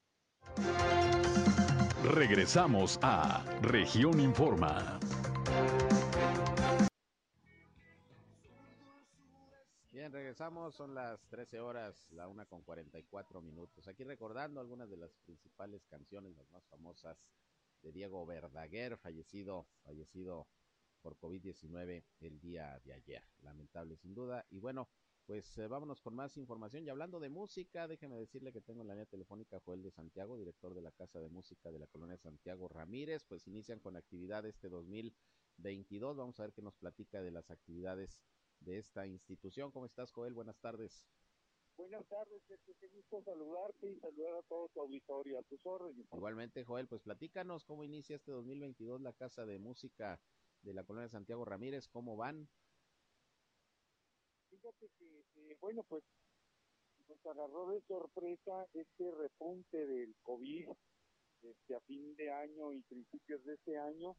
[2.05, 4.99] Regresamos a Región Informa.
[9.91, 13.87] Bien, regresamos, son las 13 horas, la una con 44 minutos.
[13.89, 17.17] Aquí recordando algunas de las principales canciones, las más famosas
[17.83, 20.49] de Diego Verdaguer, fallecido, fallecido
[21.03, 23.23] por COVID-19 el día de ayer.
[23.43, 24.47] Lamentable sin duda.
[24.51, 24.89] Y bueno,
[25.27, 26.85] pues eh, vámonos con más información.
[26.85, 30.37] Y hablando de música, déjeme decirle que tengo en la línea telefónica Joel de Santiago,
[30.37, 33.25] director de la Casa de Música de la Colonia Santiago Ramírez.
[33.25, 36.17] Pues inician con actividad este 2022.
[36.17, 38.19] Vamos a ver qué nos platica de las actividades
[38.61, 39.71] de esta institución.
[39.71, 40.35] ¿Cómo estás, Joel?
[40.35, 41.05] Buenas tardes.
[41.77, 46.07] Buenas tardes, qué gusto saludarte y saludar a todo tu auditorio, a tus órdenes.
[46.13, 50.21] Igualmente, Joel, pues platícanos cómo inicia este 2022 la Casa de Música
[50.63, 52.49] de la Colonia Santiago Ramírez, cómo van.
[54.63, 56.05] Fíjate que, eh, bueno, pues
[57.09, 60.69] nos agarró de sorpresa este repunte del COVID
[61.43, 64.15] este, a fin de año y principios de este año.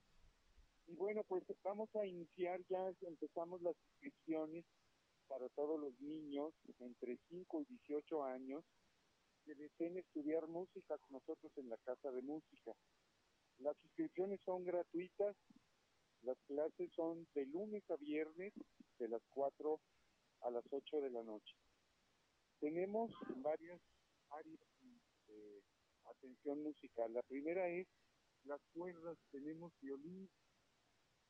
[0.87, 4.65] Y bueno, pues vamos a iniciar ya, empezamos las inscripciones
[5.29, 8.65] para todos los niños entre 5 y 18 años
[9.45, 12.73] que deseen estudiar música con nosotros en la Casa de Música.
[13.59, 15.37] Las inscripciones son gratuitas,
[16.23, 18.51] las clases son de lunes a viernes
[18.99, 19.79] de las 4
[20.43, 21.55] a las 8 de la noche.
[22.59, 23.81] Tenemos varias
[24.29, 24.59] áreas
[25.27, 25.63] de
[26.05, 27.13] atención musical.
[27.13, 27.87] La primera es
[28.45, 30.29] las cuerdas, tenemos violín,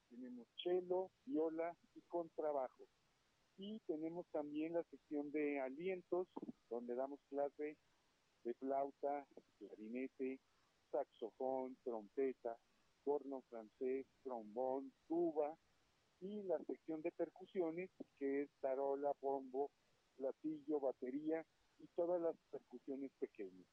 [0.09, 2.84] tenemos cello, viola y contrabajo.
[3.57, 6.28] Y tenemos también la sección de alientos,
[6.70, 7.78] donde damos clase
[8.43, 10.39] de flauta, clarinete,
[10.91, 12.57] saxofón, trompeta,
[13.03, 15.55] corno francés, trombón, tuba,
[16.24, 19.71] y la sección de percusiones, que es tarola, bombo,
[20.15, 21.45] platillo, batería
[21.80, 23.67] y todas las percusiones pequeñas.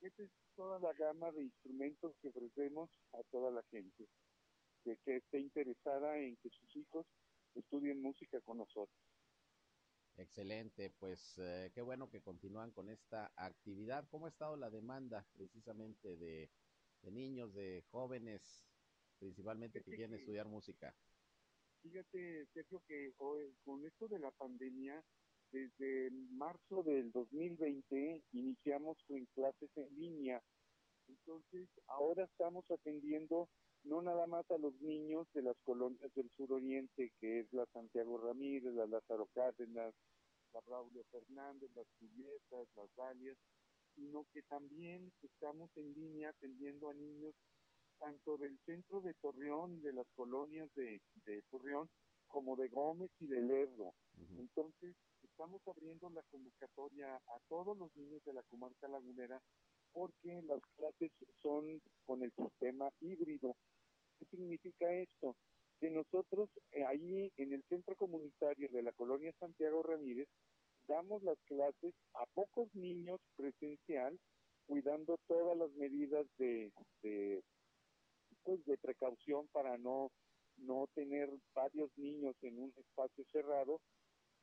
[0.00, 4.08] Esta es toda la gama de instrumentos que ofrecemos a toda la gente
[4.84, 7.06] que, que esté interesada en que sus hijos
[7.54, 8.98] estudien música con nosotros.
[10.16, 14.08] Excelente, pues eh, qué bueno que continúan con esta actividad.
[14.08, 16.50] ¿Cómo ha estado la demanda precisamente de,
[17.02, 18.66] de niños, de jóvenes,
[19.18, 20.94] principalmente que quieren estudiar música?
[21.82, 25.02] Fíjate, Sergio, que hoy, con esto de la pandemia,
[25.50, 30.40] desde marzo del 2020 iniciamos con clases en línea.
[31.08, 33.48] Entonces, ahora estamos atendiendo
[33.84, 38.16] no nada más a los niños de las colonias del suroriente, que es la Santiago
[38.16, 39.92] Ramírez, la Lázaro Cárdenas,
[40.54, 43.36] la Braulio Fernández, las Julieta, las Dalias,
[43.96, 47.34] sino que también estamos en línea atendiendo a niños
[48.02, 51.00] tanto del centro de Torreón, de las colonias de,
[51.50, 51.88] Torreón,
[52.26, 53.94] como de Gómez y de Lerdo.
[54.38, 59.40] Entonces, estamos abriendo la convocatoria a todos los niños de la comarca lagunera
[59.92, 63.54] porque las clases son con el sistema híbrido.
[64.18, 65.36] ¿Qué significa esto?
[65.78, 70.28] Que nosotros eh, ahí en el centro comunitario de la colonia Santiago Ramírez
[70.88, 74.18] damos las clases a pocos niños presencial,
[74.66, 76.72] cuidando todas las medidas de,
[77.02, 77.42] de
[78.44, 80.10] pues, de precaución para no,
[80.56, 83.80] no tener varios niños en un espacio cerrado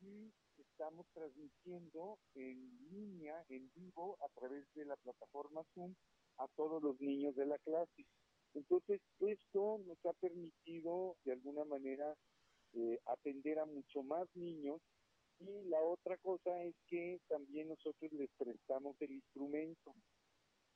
[0.01, 2.57] y estamos transmitiendo en
[2.91, 5.93] línea, en vivo, a través de la plataforma Zoom
[6.37, 8.05] a todos los niños de la clase.
[8.53, 12.15] Entonces, esto nos ha permitido de alguna manera
[12.73, 14.81] eh, atender a mucho más niños
[15.39, 19.93] y la otra cosa es que también nosotros les prestamos el instrumento.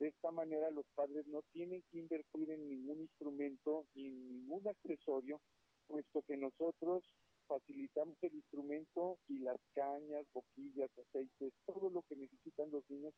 [0.03, 4.67] De esta manera los padres no tienen que invertir en ningún instrumento ni en ningún
[4.67, 5.39] accesorio,
[5.87, 7.05] puesto que nosotros
[7.47, 13.13] facilitamos el instrumento y las cañas, boquillas, aceites, todo lo que necesitan los niños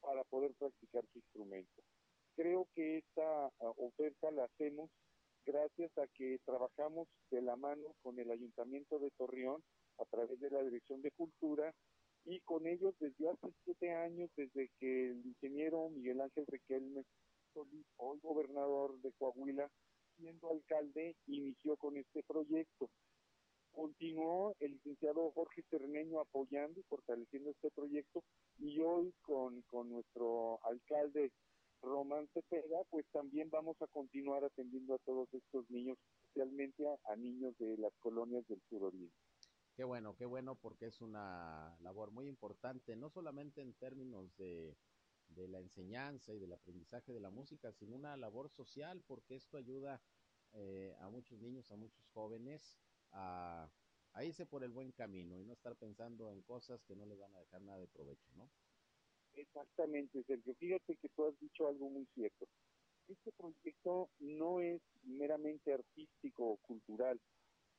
[0.00, 1.82] para poder practicar su instrumento.
[2.36, 4.92] Creo que esta ah, oferta la hacemos
[5.44, 9.60] gracias a que trabajamos de la mano con el Ayuntamiento de Torreón
[9.98, 11.74] a través de la Dirección de Cultura
[12.24, 17.04] y con ellos desde hace siete años, desde que el ingeniero Miguel Ángel Riquelme
[17.52, 19.70] Solís, hoy gobernador de Coahuila,
[20.16, 22.90] siendo alcalde, inició con este proyecto.
[23.72, 28.22] Continuó el licenciado Jorge Cerneño apoyando y fortaleciendo este proyecto
[28.58, 31.30] y hoy con, con nuestro alcalde
[31.80, 35.96] Román Cepeda, pues también vamos a continuar atendiendo a todos estos niños,
[36.26, 39.27] especialmente a, a niños de las colonias del suroriente.
[39.78, 44.76] Qué bueno, qué bueno, porque es una labor muy importante, no solamente en términos de,
[45.36, 50.02] la enseñanza y del aprendizaje de la música, sino una labor social, porque esto ayuda
[50.52, 52.76] eh, a muchos niños, a muchos jóvenes
[53.12, 53.70] a,
[54.14, 57.16] a irse por el buen camino y no estar pensando en cosas que no les
[57.16, 58.50] van a dejar nada de provecho, ¿no?
[59.34, 60.56] Exactamente, Sergio.
[60.56, 62.48] Fíjate que tú has dicho algo muy cierto.
[63.06, 67.20] Este proyecto no es meramente artístico o cultural.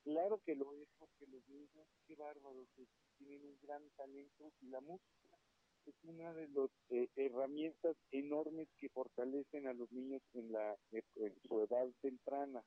[0.03, 2.87] Claro que lo es porque los niños, qué bárbaros, que
[3.17, 5.37] tienen un gran talento y la música
[5.85, 11.35] es una de las eh, herramientas enormes que fortalecen a los niños en, la, en
[11.47, 12.63] su edad temprana.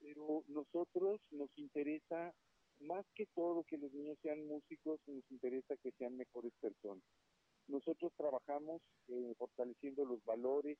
[0.00, 2.34] Pero nosotros nos interesa
[2.80, 7.04] más que todo que los niños sean músicos, nos interesa que sean mejores personas.
[7.66, 10.78] Nosotros trabajamos eh, fortaleciendo los valores,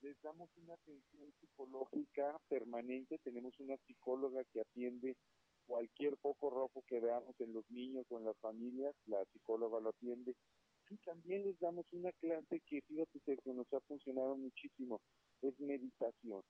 [0.00, 5.16] les damos una atención psicológica permanente, tenemos una psicóloga que atiende
[5.68, 9.90] cualquier foco rojo que veamos en los niños o en las familias, la psicóloga lo
[9.90, 10.34] atiende.
[10.90, 15.00] Y también les damos una clase que, fíjate, que nos ha funcionado muchísimo,
[15.42, 16.42] es meditación.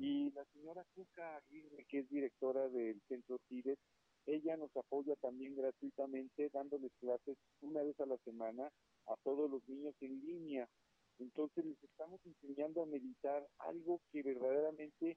[0.00, 3.78] Y la señora Cuca Aguirre, que es directora del Centro Tibet,
[4.26, 8.68] ella nos apoya también gratuitamente dándoles clases una vez a la semana
[9.06, 10.68] a todos los niños en línea.
[11.20, 15.16] Entonces les estamos enseñando a meditar algo que verdaderamente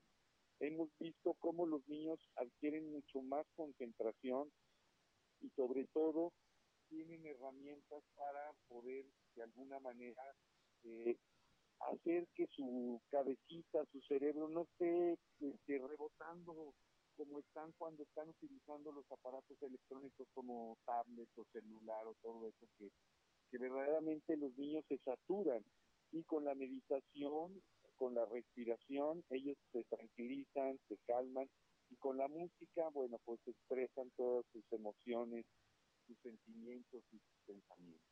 [0.59, 4.51] hemos visto cómo los niños adquieren mucho más concentración
[5.41, 6.31] y sobre todo
[6.89, 9.05] tienen herramientas para poder
[9.35, 10.23] de alguna manera
[10.83, 11.17] eh,
[11.91, 16.73] hacer que su cabecita, su cerebro no esté este, rebotando
[17.15, 22.65] como están cuando están utilizando los aparatos electrónicos como tablets o celular o todo eso
[22.77, 22.89] que,
[23.51, 25.63] que verdaderamente los niños se saturan.
[26.11, 27.61] Y con la meditación,
[27.99, 31.47] con la respiración, ellos se tranquilizan, se calman
[31.89, 35.45] y con la música, bueno, pues expresan todas sus emociones,
[36.07, 38.07] sus sentimientos y sus pensamientos.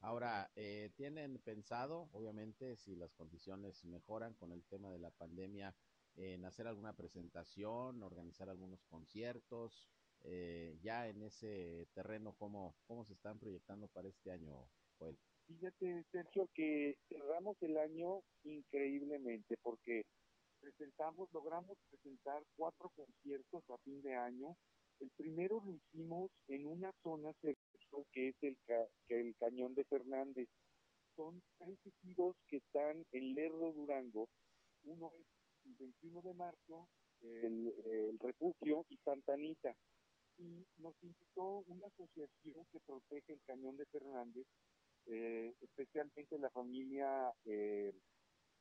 [0.00, 5.76] Ahora, eh, ¿tienen pensado, obviamente, si las condiciones mejoran con el tema de la pandemia,
[6.16, 9.88] en hacer alguna presentación, organizar algunos conciertos?
[10.22, 14.68] Eh, ya en ese terreno, ¿cómo, ¿cómo se están proyectando para este año,
[14.98, 15.18] Joel?
[15.50, 20.04] Fíjate, Sergio, que cerramos el año increíblemente porque
[20.60, 24.56] presentamos, logramos presentar cuatro conciertos a fin de año.
[25.00, 29.84] El primero lo hicimos en una zona que es el, ca que el Cañón de
[29.86, 30.48] Fernández.
[31.16, 34.28] Son tres ejidos que están en Lerdo, Durango.
[34.84, 35.26] Uno es
[35.64, 36.88] el 21 de marzo,
[37.22, 39.74] el Refugio y Santa Anita.
[40.38, 44.46] Y nos invitó una asociación que protege el Cañón de Fernández,
[45.06, 47.92] eh, especialmente la familia eh,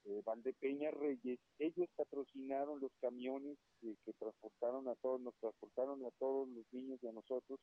[0.06, 6.48] eh, Valdepeña Reyes, ellos patrocinaron los camiones que transportaron a todos, nos transportaron a todos
[6.50, 7.60] los niños y a nosotros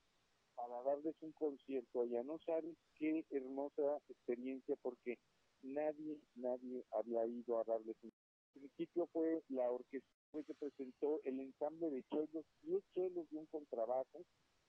[0.55, 2.23] para darles un concierto allá.
[2.23, 5.19] No sabes qué hermosa experiencia porque
[5.63, 8.13] nadie, nadie había ido a darles un
[8.57, 10.09] al principio fue la orquesta
[10.47, 14.23] que presentó el ensamble de chelos, 10 chelos y un contrabajo,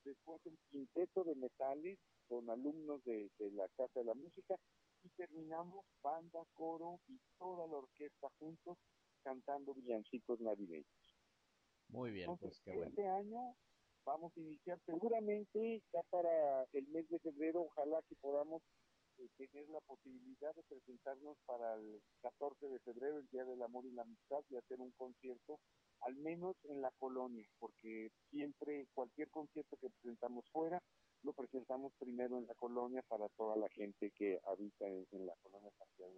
[0.03, 1.97] después el quinteto de metales
[2.27, 4.55] con alumnos de, de, la Casa de la Música
[5.03, 8.77] y terminamos banda, coro y toda la orquesta juntos
[9.23, 10.87] cantando villancicos navideños.
[11.89, 12.89] Muy bien, Entonces, pues qué bueno.
[12.89, 13.55] Este año
[14.05, 18.61] vamos a iniciar seguramente ya para el mes de febrero, ojalá que podamos
[19.17, 23.85] eh, tener la posibilidad de presentarnos para el 14 de febrero, el Día del Amor
[23.85, 25.59] y la Amistad, y hacer un concierto,
[26.01, 30.81] al menos en la colonia, porque siempre cualquier concierto que presentamos fuera,
[31.27, 35.69] lo presentamos primero en la colonia para toda la gente que habita en, la colonia
[35.77, 36.13] Santiago.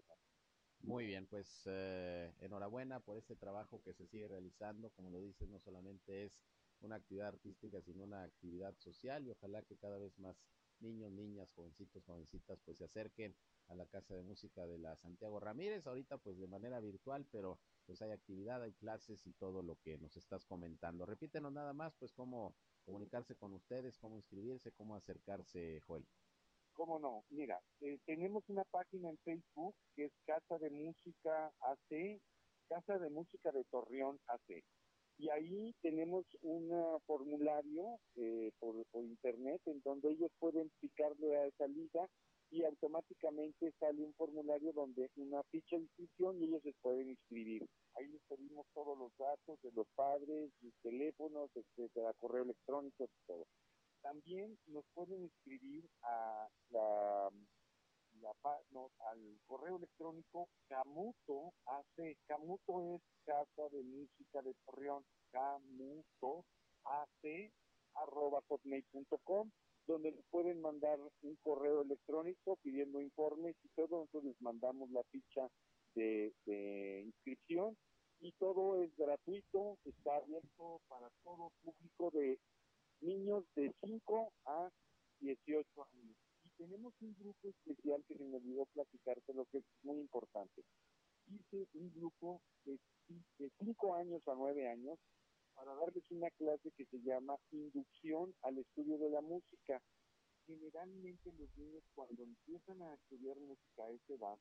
[0.82, 4.92] Muy bien, pues eh, enhorabuena por este trabajo que se sigue realizando.
[4.92, 6.40] Como lo dices, no solamente es
[6.82, 10.38] una actividad artística, sino una actividad social y ojalá que cada vez más
[10.80, 13.36] niños, niñas, jovencitos, jovencitas, pues se acerquen
[13.68, 17.60] a la Casa de Música de la Santiago Ramírez, ahorita pues de manera virtual, pero
[17.86, 21.06] pues hay actividad, hay clases y todo lo que nos estás comentando.
[21.06, 22.56] Repítenos nada más, pues cómo
[22.90, 26.06] comunicarse con ustedes, cómo inscribirse, cómo acercarse, Joel.
[26.74, 27.24] ¿Cómo no?
[27.30, 32.22] Mira, eh, tenemos una página en Facebook que es Casa de Música AC,
[32.68, 34.64] Casa de Música de Torreón AC.
[35.18, 36.72] Y ahí tenemos un
[37.06, 42.08] formulario eh, por, internet en donde ellos pueden picarle a esa liga
[42.52, 47.68] y automáticamente sale un formulario donde una ficha de inscripción y ellos se pueden inscribir.
[48.00, 53.46] Ahí les pedimos todos los datos de los padres, sus teléfonos, etcétera, correo electrónico, todo.
[54.02, 57.34] También nos pueden escribir a la, al
[59.48, 62.16] correo electrónico Camuto AC.
[62.26, 65.04] Camuto es Casa de Música de Torreón.
[65.34, 66.46] Camuto
[66.86, 67.52] AC
[67.96, 69.52] arroba hotmail.com
[69.88, 75.04] donde les pueden mandar un correo electrónico pidiendo informes y todo, nosotros les mandamos la
[75.12, 75.50] ficha
[75.96, 77.76] de, de inscripción
[78.22, 82.40] y todo es gratuito, está abierto para todo público de
[83.02, 84.70] niños de 5 a
[85.22, 86.18] 18 años.
[86.44, 90.64] Y tenemos un grupo especial que se me olvidó platicarte, lo que es muy importante.
[91.28, 92.80] Hice un grupo de
[93.60, 95.00] 5 años a 9 años
[95.56, 99.82] para darles una clase que se llama Inducción al Estudio de la Música.
[100.46, 104.40] Generalmente los niños cuando empiezan a estudiar música a esa edad,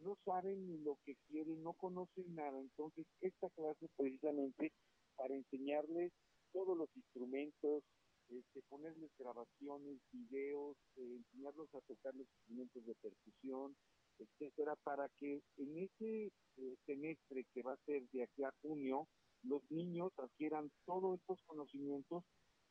[0.00, 2.60] no saben ni lo que quieren, no conocen nada.
[2.60, 4.72] Entonces, esta clase precisamente
[5.16, 6.12] para enseñarles
[6.52, 7.84] todos los instrumentos,
[8.28, 13.76] este, ponerles grabaciones, videos, eh, enseñarlos a tocar los instrumentos de percusión,
[14.18, 19.08] etcétera, para que en ese eh, semestre que va a ser de aquí a junio,
[19.42, 22.24] los niños adquieran todos estos conocimientos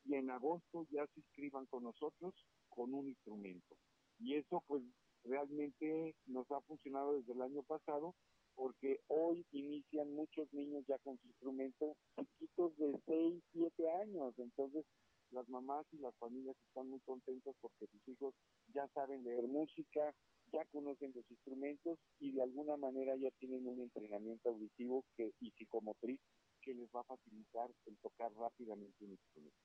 [0.04, 2.34] y en agosto ya se inscriban con nosotros
[2.68, 3.76] con un instrumento.
[4.18, 4.82] Y eso pues
[5.24, 8.14] realmente nos ha funcionado desde el año pasado
[8.54, 14.34] porque hoy inician muchos niños ya con su instrumento chiquitos de 6, 7 años.
[14.38, 14.84] Entonces
[15.30, 18.34] las mamás y las familias están muy contentas porque sus hijos
[18.74, 20.12] ya saben leer música,
[20.52, 25.50] ya conocen los instrumentos y de alguna manera ya tienen un entrenamiento auditivo que, y
[25.52, 26.20] psicomotriz
[26.62, 29.56] que les va a facilitar el tocar rápidamente un instrumento.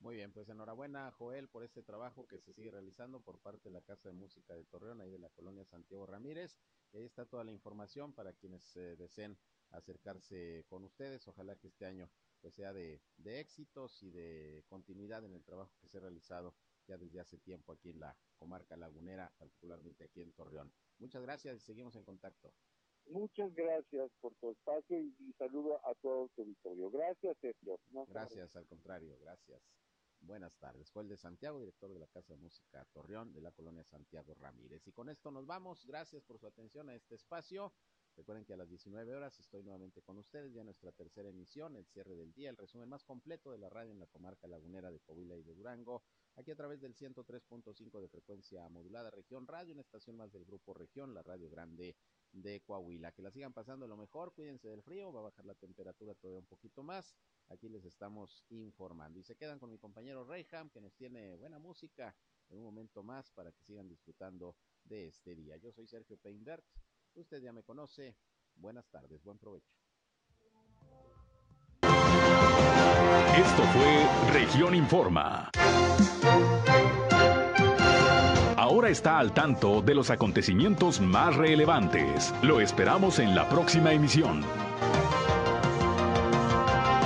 [0.00, 3.72] Muy bien, pues enhorabuena Joel por este trabajo que se sigue realizando por parte de
[3.72, 6.56] la Casa de Música de Torreón, ahí de la colonia Santiago Ramírez.
[6.92, 9.36] Y ahí está toda la información para quienes eh, deseen
[9.70, 11.26] acercarse con ustedes.
[11.26, 12.08] Ojalá que este año
[12.40, 16.54] pues sea de, de éxitos y de continuidad en el trabajo que se ha realizado
[16.86, 20.72] ya desde hace tiempo aquí en la comarca lagunera, particularmente aquí en Torreón.
[20.98, 22.52] Muchas gracias y seguimos en contacto.
[23.10, 26.90] Muchas gracias por tu espacio y, saludo a todo tu auditorio.
[26.90, 27.78] Gracias, Sergio.
[28.06, 29.62] gracias, al contrario, gracias.
[30.20, 30.90] Buenas tardes.
[30.90, 34.34] Fue el de Santiago, director de la Casa de Música Torreón de la colonia Santiago
[34.34, 34.86] Ramírez.
[34.86, 35.86] Y con esto nos vamos.
[35.86, 37.72] Gracias por su atención a este espacio.
[38.16, 41.86] Recuerden que a las 19 horas estoy nuevamente con ustedes, ya nuestra tercera emisión, el
[41.86, 44.98] cierre del día, el resumen más completo de la radio en la comarca lagunera de
[44.98, 46.02] Coahuila y de Durango,
[46.34, 50.74] aquí a través del 103.5 de frecuencia modulada Región Radio, una estación más del Grupo
[50.74, 51.94] Región, la Radio Grande
[52.32, 53.12] de Coahuila.
[53.12, 56.40] Que la sigan pasando lo mejor, cuídense del frío, va a bajar la temperatura todavía
[56.40, 57.14] un poquito más.
[57.50, 59.18] Aquí les estamos informando.
[59.18, 62.14] Y se quedan con mi compañero Reyham, que nos tiene buena música
[62.50, 65.56] en un momento más para que sigan disfrutando de este día.
[65.56, 66.64] Yo soy Sergio Peinbert.
[67.14, 68.16] Usted ya me conoce.
[68.54, 69.72] Buenas tardes, buen provecho.
[73.36, 75.50] Esto fue Región Informa.
[78.56, 82.34] Ahora está al tanto de los acontecimientos más relevantes.
[82.42, 84.44] Lo esperamos en la próxima emisión.